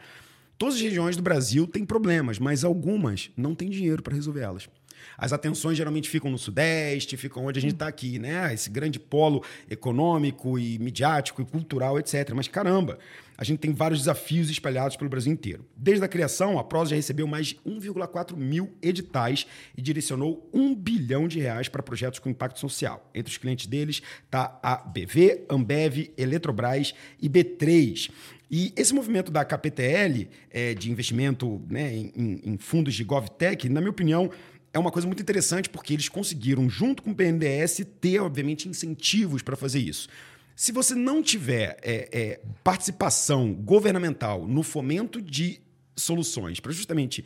Todas 0.57 0.75
as 0.75 0.81
regiões 0.81 1.17
do 1.17 1.23
Brasil 1.23 1.67
têm 1.67 1.85
problemas, 1.85 2.39
mas 2.39 2.63
algumas 2.63 3.29
não 3.35 3.53
têm 3.53 3.69
dinheiro 3.69 4.01
para 4.01 4.15
resolvê-las. 4.15 4.69
As 5.17 5.33
atenções 5.33 5.77
geralmente 5.77 6.09
ficam 6.09 6.31
no 6.31 6.37
Sudeste, 6.37 7.17
ficam 7.17 7.45
onde 7.45 7.59
a 7.59 7.61
gente 7.61 7.73
está 7.73 7.87
aqui, 7.87 8.17
né? 8.19 8.53
Esse 8.53 8.69
grande 8.69 8.99
polo 8.99 9.43
econômico 9.69 10.57
e 10.57 10.79
midiático 10.79 11.41
e 11.41 11.45
cultural, 11.45 11.99
etc. 11.99 12.31
Mas 12.33 12.47
caramba, 12.47 12.97
a 13.37 13.43
gente 13.43 13.59
tem 13.59 13.73
vários 13.73 13.99
desafios 14.01 14.49
espalhados 14.49 14.95
pelo 14.95 15.09
Brasil 15.09 15.31
inteiro. 15.31 15.65
Desde 15.75 16.03
a 16.03 16.07
criação, 16.07 16.57
a 16.57 16.63
Prosa 16.63 16.91
já 16.91 16.95
recebeu 16.95 17.27
mais 17.27 17.47
de 17.47 17.55
1,4 17.65 18.35
mil 18.35 18.73
editais 18.81 19.45
e 19.77 19.81
direcionou 19.81 20.49
um 20.53 20.73
bilhão 20.73 21.27
de 21.27 21.39
reais 21.39 21.67
para 21.67 21.83
projetos 21.83 22.19
com 22.19 22.29
impacto 22.29 22.59
social. 22.59 23.09
Entre 23.13 23.31
os 23.31 23.37
clientes 23.37 23.67
deles 23.67 24.01
está 24.25 24.59
a 24.61 24.77
BV, 24.77 25.45
Ambev, 25.49 26.11
Eletrobras 26.17 26.93
e 27.21 27.29
B3. 27.29 28.11
E 28.49 28.71
esse 28.75 28.93
movimento 28.93 29.31
da 29.31 29.43
KPTL, 29.43 30.29
é, 30.51 30.73
de 30.73 30.91
investimento 30.91 31.61
né, 31.67 31.95
em, 31.95 32.41
em 32.43 32.57
fundos 32.57 32.93
de 32.93 33.03
GovTech, 33.03 33.67
na 33.69 33.81
minha 33.81 33.91
opinião, 33.91 34.29
é 34.75 34.79
uma 34.79 34.91
coisa 34.91 35.07
muito 35.07 35.21
interessante 35.21 35.69
porque 35.69 35.93
eles 35.93 36.09
conseguiram, 36.09 36.69
junto 36.69 37.01
com 37.01 37.11
o 37.11 37.15
PNDS, 37.15 37.85
ter, 37.99 38.19
obviamente, 38.19 38.67
incentivos 38.67 39.41
para 39.41 39.55
fazer 39.55 39.79
isso. 39.79 40.09
Se 40.55 40.71
você 40.71 40.95
não 40.95 41.21
tiver 41.21 41.77
é, 41.81 42.09
é, 42.11 42.41
participação 42.63 43.53
governamental 43.53 44.47
no 44.47 44.63
fomento 44.63 45.21
de 45.21 45.59
soluções 45.97 46.61
para 46.61 46.71
justamente 46.71 47.25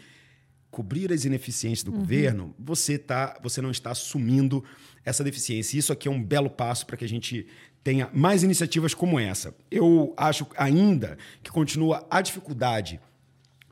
cobrir 0.72 1.12
as 1.12 1.26
ineficiências 1.26 1.84
do 1.84 1.92
uhum. 1.92 2.00
governo, 2.00 2.56
você, 2.58 2.98
tá, 2.98 3.40
você 3.42 3.62
não 3.62 3.72
está 3.72 3.92
assumindo 3.92 4.64
essa 5.06 5.24
deficiência. 5.24 5.78
Isso 5.78 5.94
aqui 5.94 6.08
é 6.08 6.12
um 6.12 6.24
belo 6.24 6.50
passo 6.50 6.86
para 6.86 6.98
que 6.98 7.06
a 7.06 7.10
gente 7.10 7.46
tenha 7.84 8.10
mais 8.14 8.44
iniciativas 8.44 8.94
como 8.94 9.20
essa. 9.20 9.56
Eu 9.70 10.14
acho 10.18 10.48
ainda 10.58 11.18
que 11.44 11.52
continua 11.52 12.06
a 12.10 12.22
dificuldade 12.22 13.00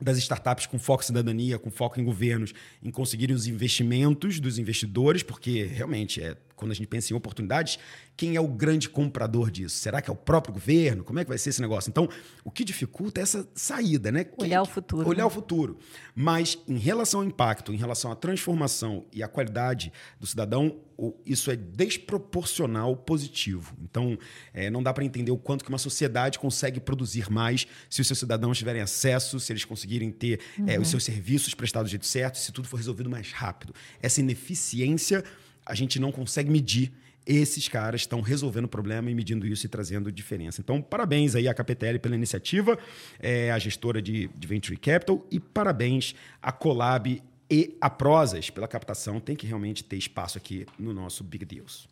das 0.00 0.18
startups 0.18 0.66
com 0.66 0.78
foco 0.78 1.02
em 1.02 1.06
cidadania, 1.06 1.58
com 1.58 1.70
foco 1.70 2.00
em 2.00 2.04
governos, 2.04 2.54
em 2.82 2.90
conseguirem 2.90 3.34
os 3.34 3.48
investimentos 3.48 4.38
dos 4.38 4.58
investidores, 4.58 5.22
porque 5.22 5.64
realmente 5.64 6.22
é 6.22 6.36
quando 6.58 6.72
a 6.72 6.74
gente 6.74 6.86
pensa 6.86 7.12
em 7.12 7.16
oportunidades, 7.16 7.78
quem 8.16 8.36
é 8.36 8.40
o 8.40 8.48
grande 8.48 8.88
comprador 8.88 9.50
disso? 9.50 9.76
Será 9.76 10.02
que 10.02 10.10
é 10.10 10.12
o 10.12 10.16
próprio 10.16 10.52
governo? 10.52 11.04
Como 11.04 11.18
é 11.18 11.24
que 11.24 11.28
vai 11.28 11.38
ser 11.38 11.50
esse 11.50 11.62
negócio? 11.62 11.88
Então, 11.88 12.08
o 12.44 12.50
que 12.50 12.64
dificulta 12.64 13.20
é 13.20 13.22
essa 13.22 13.48
saída, 13.54 14.10
né? 14.10 14.26
Olhar 14.36 14.62
o 14.62 14.66
futuro. 14.66 15.08
Olhar 15.08 15.22
né? 15.22 15.26
o 15.26 15.30
futuro. 15.30 15.78
Mas 16.14 16.58
em 16.66 16.78
relação 16.78 17.20
ao 17.20 17.26
impacto, 17.26 17.72
em 17.72 17.76
relação 17.76 18.10
à 18.10 18.16
transformação 18.16 19.06
e 19.12 19.22
à 19.22 19.28
qualidade 19.28 19.92
do 20.18 20.26
cidadão, 20.26 20.76
isso 21.24 21.50
é 21.50 21.54
desproporcional 21.54 22.96
positivo. 22.96 23.76
Então, 23.80 24.18
é, 24.52 24.68
não 24.68 24.82
dá 24.82 24.92
para 24.92 25.04
entender 25.04 25.30
o 25.30 25.38
quanto 25.38 25.62
que 25.62 25.70
uma 25.70 25.78
sociedade 25.78 26.38
consegue 26.40 26.80
produzir 26.80 27.30
mais 27.30 27.68
se 27.88 28.00
os 28.00 28.06
seus 28.06 28.18
cidadãos 28.18 28.58
tiverem 28.58 28.82
acesso, 28.82 29.38
se 29.38 29.52
eles 29.52 29.64
conseguirem 29.64 30.10
ter 30.10 30.40
uhum. 30.58 30.64
é, 30.68 30.72
os 30.72 30.78
uhum. 30.78 30.84
seus 30.84 31.04
serviços 31.04 31.54
prestados 31.54 31.88
do 31.88 31.92
jeito 31.92 32.06
certo, 32.06 32.36
se 32.38 32.50
tudo 32.50 32.66
for 32.66 32.78
resolvido 32.78 33.08
mais 33.08 33.30
rápido. 33.30 33.72
Essa 34.02 34.20
ineficiência 34.20 35.22
a 35.68 35.74
gente 35.74 36.00
não 36.00 36.10
consegue 36.10 36.50
medir. 36.50 36.90
Esses 37.26 37.68
caras 37.68 38.00
estão 38.00 38.22
resolvendo 38.22 38.64
o 38.64 38.68
problema 38.68 39.10
e 39.10 39.14
medindo 39.14 39.46
isso 39.46 39.66
e 39.66 39.68
trazendo 39.68 40.10
diferença. 40.10 40.62
Então, 40.62 40.80
parabéns 40.80 41.34
aí 41.34 41.46
à 41.46 41.52
KPTL 41.52 41.98
pela 41.98 42.16
iniciativa, 42.16 42.78
é, 43.20 43.50
a 43.50 43.58
gestora 43.58 44.00
de, 44.00 44.28
de 44.28 44.48
Venture 44.48 44.78
Capital, 44.78 45.26
e 45.30 45.38
parabéns 45.38 46.14
à 46.40 46.50
Colab 46.50 47.22
e 47.50 47.76
a 47.80 47.90
Prosas 47.90 48.48
pela 48.48 48.66
captação. 48.66 49.20
Tem 49.20 49.36
que 49.36 49.46
realmente 49.46 49.84
ter 49.84 49.96
espaço 49.96 50.38
aqui 50.38 50.66
no 50.78 50.94
nosso 50.94 51.22
Big 51.22 51.44
Deals. 51.44 51.86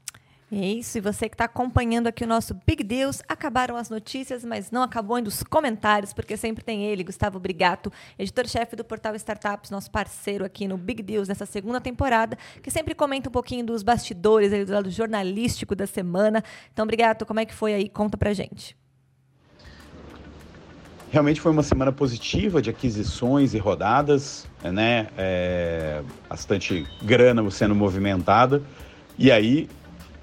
É 0.50 0.64
isso, 0.64 0.96
e 0.96 1.00
você 1.00 1.28
que 1.28 1.34
está 1.34 1.46
acompanhando 1.46 2.06
aqui 2.06 2.22
o 2.22 2.26
nosso 2.26 2.54
Big 2.64 2.84
Deals, 2.84 3.20
acabaram 3.28 3.76
as 3.76 3.90
notícias, 3.90 4.44
mas 4.44 4.70
não 4.70 4.80
acabou 4.80 5.16
ainda 5.16 5.28
os 5.28 5.42
comentários, 5.42 6.12
porque 6.12 6.36
sempre 6.36 6.62
tem 6.62 6.84
ele, 6.84 7.02
Gustavo 7.02 7.40
Brigato, 7.40 7.92
editor-chefe 8.16 8.76
do 8.76 8.84
portal 8.84 9.16
Startups, 9.16 9.72
nosso 9.72 9.90
parceiro 9.90 10.44
aqui 10.44 10.68
no 10.68 10.78
Big 10.78 11.02
Deals 11.02 11.26
nessa 11.26 11.46
segunda 11.46 11.80
temporada, 11.80 12.38
que 12.62 12.70
sempre 12.70 12.94
comenta 12.94 13.28
um 13.28 13.32
pouquinho 13.32 13.66
dos 13.66 13.82
bastidores, 13.82 14.52
do 14.64 14.72
lado 14.72 14.88
jornalístico 14.88 15.74
da 15.74 15.84
semana. 15.84 16.44
Então, 16.72 16.86
Brigato, 16.86 17.26
como 17.26 17.40
é 17.40 17.44
que 17.44 17.52
foi 17.52 17.74
aí? 17.74 17.88
Conta 17.88 18.16
pra 18.16 18.32
gente. 18.32 18.76
Realmente 21.10 21.40
foi 21.40 21.50
uma 21.50 21.64
semana 21.64 21.90
positiva 21.90 22.62
de 22.62 22.70
aquisições 22.70 23.52
e 23.52 23.58
rodadas, 23.58 24.46
né? 24.62 25.08
É, 25.18 26.02
bastante 26.28 26.86
grana 27.02 27.48
sendo 27.50 27.74
movimentada. 27.74 28.62
E 29.18 29.32
aí 29.32 29.68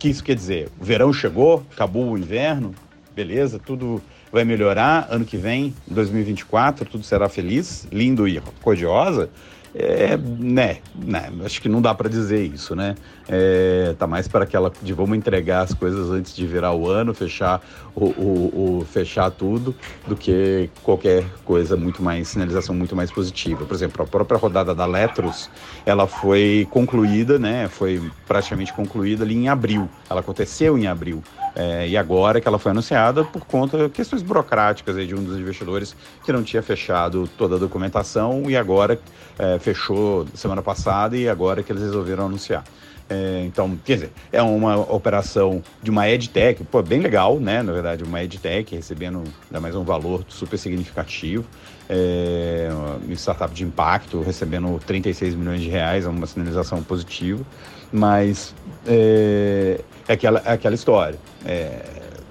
que 0.03 0.09
isso 0.09 0.21
quer 0.21 0.35
dizer? 0.35 0.67
O 0.81 0.83
verão 0.83 1.13
chegou, 1.13 1.65
acabou 1.71 2.11
o 2.11 2.17
inverno, 2.17 2.75
beleza, 3.15 3.57
tudo 3.57 4.01
vai 4.33 4.43
melhorar. 4.43 5.07
Ano 5.09 5.23
que 5.23 5.37
vem, 5.37 5.73
2024, 5.87 6.83
tudo 6.83 7.05
será 7.05 7.29
feliz, 7.29 7.87
lindo 7.89 8.27
e 8.27 8.41
cor-de-rosa. 8.61 9.29
é, 9.73 10.17
né, 10.17 10.79
né, 10.93 11.31
acho 11.45 11.61
que 11.61 11.69
não 11.69 11.81
dá 11.81 11.95
para 11.95 12.09
dizer 12.09 12.43
isso, 12.43 12.75
né? 12.75 12.95
É, 13.27 13.95
tá 13.97 14.05
mais 14.05 14.27
para 14.27 14.43
aquela 14.43 14.71
de 14.81 14.91
vamos 14.93 15.17
entregar 15.17 15.61
as 15.61 15.73
coisas 15.73 16.09
antes 16.09 16.35
de 16.35 16.45
virar 16.45 16.73
o 16.73 16.89
ano, 16.89 17.13
fechar 17.13 17.61
o, 17.95 18.05
o, 18.05 18.79
o, 18.79 18.85
fechar 18.85 19.31
tudo, 19.31 19.73
do 20.05 20.15
que 20.15 20.69
qualquer 20.81 21.23
coisa 21.45 21.77
muito 21.77 22.03
mais 22.03 22.27
sinalização 22.27 22.75
muito 22.75 22.95
mais 22.95 23.11
positiva. 23.11 23.65
Por 23.65 23.73
exemplo, 23.73 24.03
a 24.03 24.07
própria 24.07 24.37
rodada 24.37 24.75
da 24.75 24.85
Letros, 24.85 25.49
ela 25.85 26.07
foi 26.07 26.67
concluída, 26.69 27.39
né? 27.39 27.67
Foi 27.69 28.01
praticamente 28.27 28.73
concluída 28.73 29.23
ali 29.23 29.35
em 29.35 29.47
abril. 29.47 29.89
Ela 30.09 30.19
aconteceu 30.19 30.77
em 30.77 30.87
abril. 30.87 31.23
É, 31.55 31.87
e 31.87 31.95
agora 31.95 32.41
que 32.41 32.47
ela 32.47 32.57
foi 32.57 32.71
anunciada 32.71 33.23
por 33.23 33.45
conta 33.45 33.77
de 33.77 33.89
questões 33.89 34.23
burocráticas 34.23 34.95
de 35.07 35.13
um 35.13 35.23
dos 35.23 35.37
investidores 35.37 35.95
que 36.25 36.33
não 36.33 36.43
tinha 36.43 36.63
fechado 36.63 37.29
toda 37.37 37.57
a 37.57 37.59
documentação 37.59 38.49
e 38.49 38.57
agora 38.57 38.99
é, 39.37 39.59
fechou 39.59 40.25
semana 40.33 40.63
passada 40.63 41.15
e 41.15 41.29
agora 41.29 41.61
que 41.61 41.71
eles 41.71 41.83
resolveram 41.83 42.25
anunciar. 42.25 42.63
É, 43.13 43.43
então, 43.45 43.77
quer 43.85 43.93
dizer, 43.93 44.11
é 44.31 44.41
uma 44.41 44.75
operação 44.91 45.61
de 45.83 45.91
uma 45.91 46.09
EdTech, 46.09 46.63
pô, 46.63 46.81
bem 46.81 46.99
legal, 46.99 47.39
né? 47.39 47.61
Na 47.61 47.71
verdade, 47.71 48.03
uma 48.03 48.23
EdTech 48.23 48.75
recebendo 48.75 49.23
ainda 49.45 49.59
mais 49.59 49.75
um 49.75 49.83
valor 49.83 50.25
super 50.27 50.57
significativo. 50.57 51.45
É, 51.87 52.69
uma 53.03 53.13
startup 53.13 53.53
de 53.53 53.63
impacto 53.63 54.21
recebendo 54.21 54.79
36 54.87 55.35
milhões 55.35 55.61
de 55.61 55.69
reais, 55.69 56.05
é 56.05 56.09
uma 56.09 56.25
sinalização 56.25 56.81
positiva. 56.81 57.43
Mas 57.91 58.55
é, 58.87 59.79
é 60.07 60.13
aquela, 60.13 60.41
é 60.43 60.53
aquela 60.53 60.73
história. 60.73 61.19
É, 61.45 61.85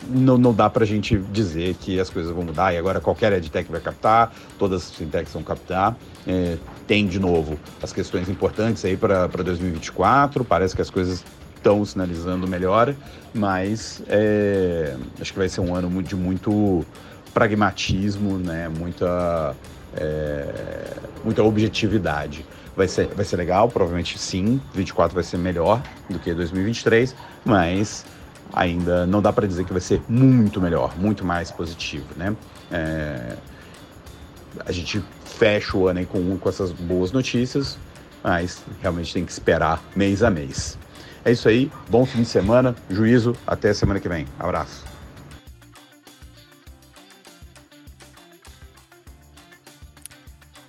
não, 0.09 0.39
não 0.39 0.53
dá 0.53 0.69
para 0.69 0.85
a 0.85 0.87
gente 0.87 1.17
dizer 1.33 1.75
que 1.75 1.99
as 2.01 2.11
coisas 2.11 2.33
vão 2.33 2.45
mudar 2.45 2.73
e 2.73 2.79
agora 2.79 3.01
qualquer 3.01 3.33
edtech 3.33 3.71
vai 3.71 3.81
captar, 3.81 4.33
todas 4.59 4.85
as 4.85 4.93
fintechs 4.93 5.33
vão 5.33 5.43
captar. 5.43 5.97
É, 6.27 6.57
tem, 6.87 7.07
de 7.07 7.19
novo, 7.19 7.59
as 7.83 7.93
questões 7.93 8.29
importantes 8.29 8.85
aí 8.85 8.97
para 8.97 9.27
2024, 9.27 10.45
parece 10.45 10.75
que 10.75 10.83
as 10.83 10.91
coisas 10.91 11.25
estão 11.57 11.85
sinalizando 11.85 12.47
melhor, 12.49 12.95
mas 13.33 14.03
é, 14.09 14.97
acho 15.21 15.33
que 15.33 15.39
vai 15.39 15.49
ser 15.49 15.61
um 15.61 15.75
ano 15.75 16.03
de 16.03 16.17
muito 16.17 16.85
pragmatismo, 17.33 18.37
né? 18.37 18.69
muita, 18.69 19.55
é, 19.97 20.95
muita 21.25 21.43
objetividade. 21.43 22.45
Vai 22.77 22.89
ser, 22.89 23.07
vai 23.09 23.25
ser 23.25 23.37
legal, 23.37 23.69
provavelmente 23.69 24.19
sim. 24.19 24.61
24 24.75 25.15
vai 25.15 25.23
ser 25.23 25.37
melhor 25.37 25.83
do 26.09 26.19
que 26.19 26.33
2023, 26.35 27.15
mas 27.45 28.05
ainda 28.53 29.07
não 29.07 29.23
dá 29.23 29.33
para 29.33 29.47
dizer 29.47 29.65
que 29.65 29.73
vai 29.73 29.81
ser 29.81 30.03
muito 30.09 30.61
melhor, 30.61 30.97
muito 30.99 31.25
mais 31.25 31.51
positivo, 31.51 32.07
né? 32.17 32.37
É, 32.71 33.37
a 34.67 34.73
gente 34.73 35.03
fecha 35.25 35.77
o 35.77 35.89
ano 35.89 36.01
aí 36.01 36.07
com, 36.07 36.37
com 36.37 36.49
essas 36.49 36.71
boas 36.73 37.13
notícias, 37.13 37.79
mas 38.23 38.63
realmente 38.81 39.13
tem 39.13 39.25
que 39.25 39.33
esperar 39.33 39.83
mês 39.97 40.23
a 40.23 40.31
mês. 40.31 40.79
É 41.25 41.31
isso 41.31 41.49
aí, 41.49 41.71
bom 41.89 42.05
fim 42.05 42.23
de 42.23 42.29
semana, 42.29 42.75
juízo, 42.91 43.35
até 43.47 43.73
semana 43.73 44.01
que 44.01 44.09
vem. 44.09 44.27
Abraço. 44.39 44.92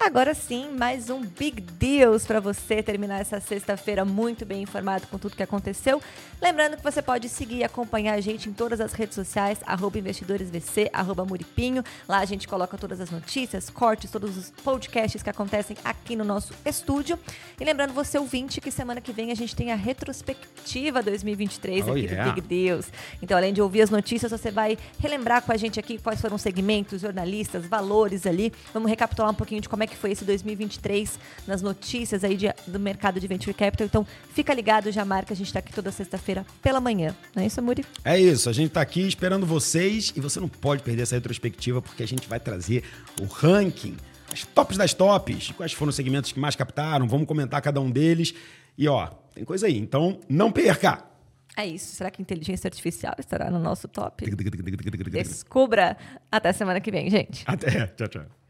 Agora 0.06 0.34
sim, 0.34 0.68
mais 0.78 1.10
um 1.10 1.22
Big 1.22 1.62
Deals 1.62 2.26
para 2.26 2.42
você 2.42 2.84
terminar 2.84 3.22
essa 3.22 3.40
sexta-feira 3.40 4.04
muito 4.04 4.46
bem 4.46 4.62
informado 4.62 5.08
com 5.08 5.18
tudo 5.18 5.34
que 5.34 5.42
aconteceu. 5.42 6.02
Lembrando 6.42 6.76
que 6.76 6.84
você 6.84 7.02
pode 7.02 7.30
seguir 7.30 7.60
e 7.60 7.64
acompanhar 7.64 8.16
a 8.16 8.20
gente 8.20 8.50
em 8.50 8.54
todas 8.54 8.82
as 8.82 8.92
redes 8.92 9.16
sociais, 9.16 9.60
arroba 9.66 9.98
investidoresvc, 9.98 10.90
arroba 10.92 11.24
muripinho. 11.24 11.82
Lá 12.06 12.20
a 12.20 12.26
gente 12.26 12.50
coloca 12.50 12.78
todas 12.78 13.00
as 13.00 13.12
notícias, 13.12 13.70
cortes, 13.70 14.12
todos 14.12 14.36
os 14.36 14.52
podcasts 14.52 15.24
que 15.24 15.30
acontecem 15.30 15.78
aqui 15.86 16.18
no 16.18 16.26
nosso 16.26 16.54
estúdio. 16.66 17.18
E 17.58 17.64
lembrando 17.64 17.94
você, 17.94 18.18
ouvinte, 18.18 18.60
que 18.60 18.72
semana 18.72 19.00
que 19.00 19.14
vem 19.14 19.32
a 19.32 19.36
gente 19.36 19.56
tem 19.56 19.72
a 19.72 19.76
retrospectiva 19.76 21.02
2023 21.02 21.88
oh, 21.88 21.92
aqui 21.92 22.02
yeah. 22.02 22.30
do 22.30 22.36
Big 22.36 22.46
Deals. 22.46 22.92
Então, 23.22 23.38
além 23.38 23.54
de 23.54 23.62
ouvir 23.62 23.82
as 23.82 23.90
notícias, 23.90 24.34
você 24.34 24.52
vai 24.52 24.78
relembrar 25.00 25.44
com 25.44 25.54
a 25.54 25.58
gente 25.58 25.80
aqui 25.80 25.98
quais 25.98 26.20
foram 26.20 26.36
os 26.36 26.42
segmentos, 26.42 27.00
jornalistas, 27.00 27.66
valores 27.66 28.28
ali. 28.28 28.52
Vamos 28.74 28.90
recapitular 28.90 29.32
um 29.32 29.36
pouquinho 29.36 29.62
de 29.62 29.70
como 29.70 29.82
é 29.82 29.93
que 29.94 30.00
foi 30.00 30.12
esse 30.12 30.26
2023 30.26 31.20
nas 31.48 31.62
notícias 31.62 32.24
aí 32.24 32.36
de, 32.36 32.54
do 32.68 32.80
mercado 32.80 33.20
de 33.20 33.28
Venture 33.28 33.54
Capital. 33.54 33.86
Então, 33.86 34.06
fica 34.34 34.54
ligado, 34.54 34.92
já 34.92 35.06
marca, 35.06 35.34
a 35.34 35.36
gente 35.36 35.48
está 35.48 35.60
aqui 35.60 35.72
toda 35.72 35.92
sexta-feira 35.92 36.46
pela 36.62 36.82
manhã. 36.82 37.16
Não 37.36 37.44
é 37.44 37.46
isso, 37.46 37.62
Muri? 37.62 37.86
É 38.04 38.20
isso, 38.20 38.50
a 38.50 38.54
gente 38.54 38.68
está 38.70 38.82
aqui 38.82 39.08
esperando 39.08 39.46
vocês 39.46 40.12
e 40.16 40.20
você 40.20 40.40
não 40.40 40.50
pode 40.50 40.84
perder 40.84 41.04
essa 41.04 41.16
retrospectiva 41.16 41.82
porque 41.82 42.04
a 42.04 42.08
gente 42.08 42.28
vai 42.28 42.40
trazer 42.40 42.84
o 43.22 43.26
ranking, 43.26 43.96
as 44.32 44.44
tops 44.44 44.78
das 44.78 44.94
tops, 44.94 45.52
quais 45.52 45.72
foram 45.74 45.92
os 45.92 45.96
segmentos 45.96 46.32
que 46.32 46.40
mais 46.40 46.56
captaram, 46.56 47.08
vamos 47.08 47.28
comentar 47.28 47.62
cada 47.62 47.80
um 47.80 47.92
deles. 47.92 48.34
E 48.78 48.88
ó, 48.88 49.08
tem 49.34 49.46
coisa 49.46 49.68
aí, 49.68 49.78
então 49.78 50.20
não 50.28 50.52
perca! 50.52 51.14
É 51.56 51.68
isso. 51.68 51.96
Será 51.96 52.10
que 52.10 52.22
inteligência 52.22 52.68
artificial 52.68 53.14
estará 53.20 53.52
no 53.52 53.60
nosso 53.60 53.88
top? 53.88 54.26
Descubra. 55.30 55.96
Até 56.32 56.52
semana 56.52 56.82
que 56.82 56.90
vem, 56.90 57.10
gente. 57.12 57.44
Até. 57.46 57.88
Tchau, 57.88 58.08
tchau. 58.08 58.43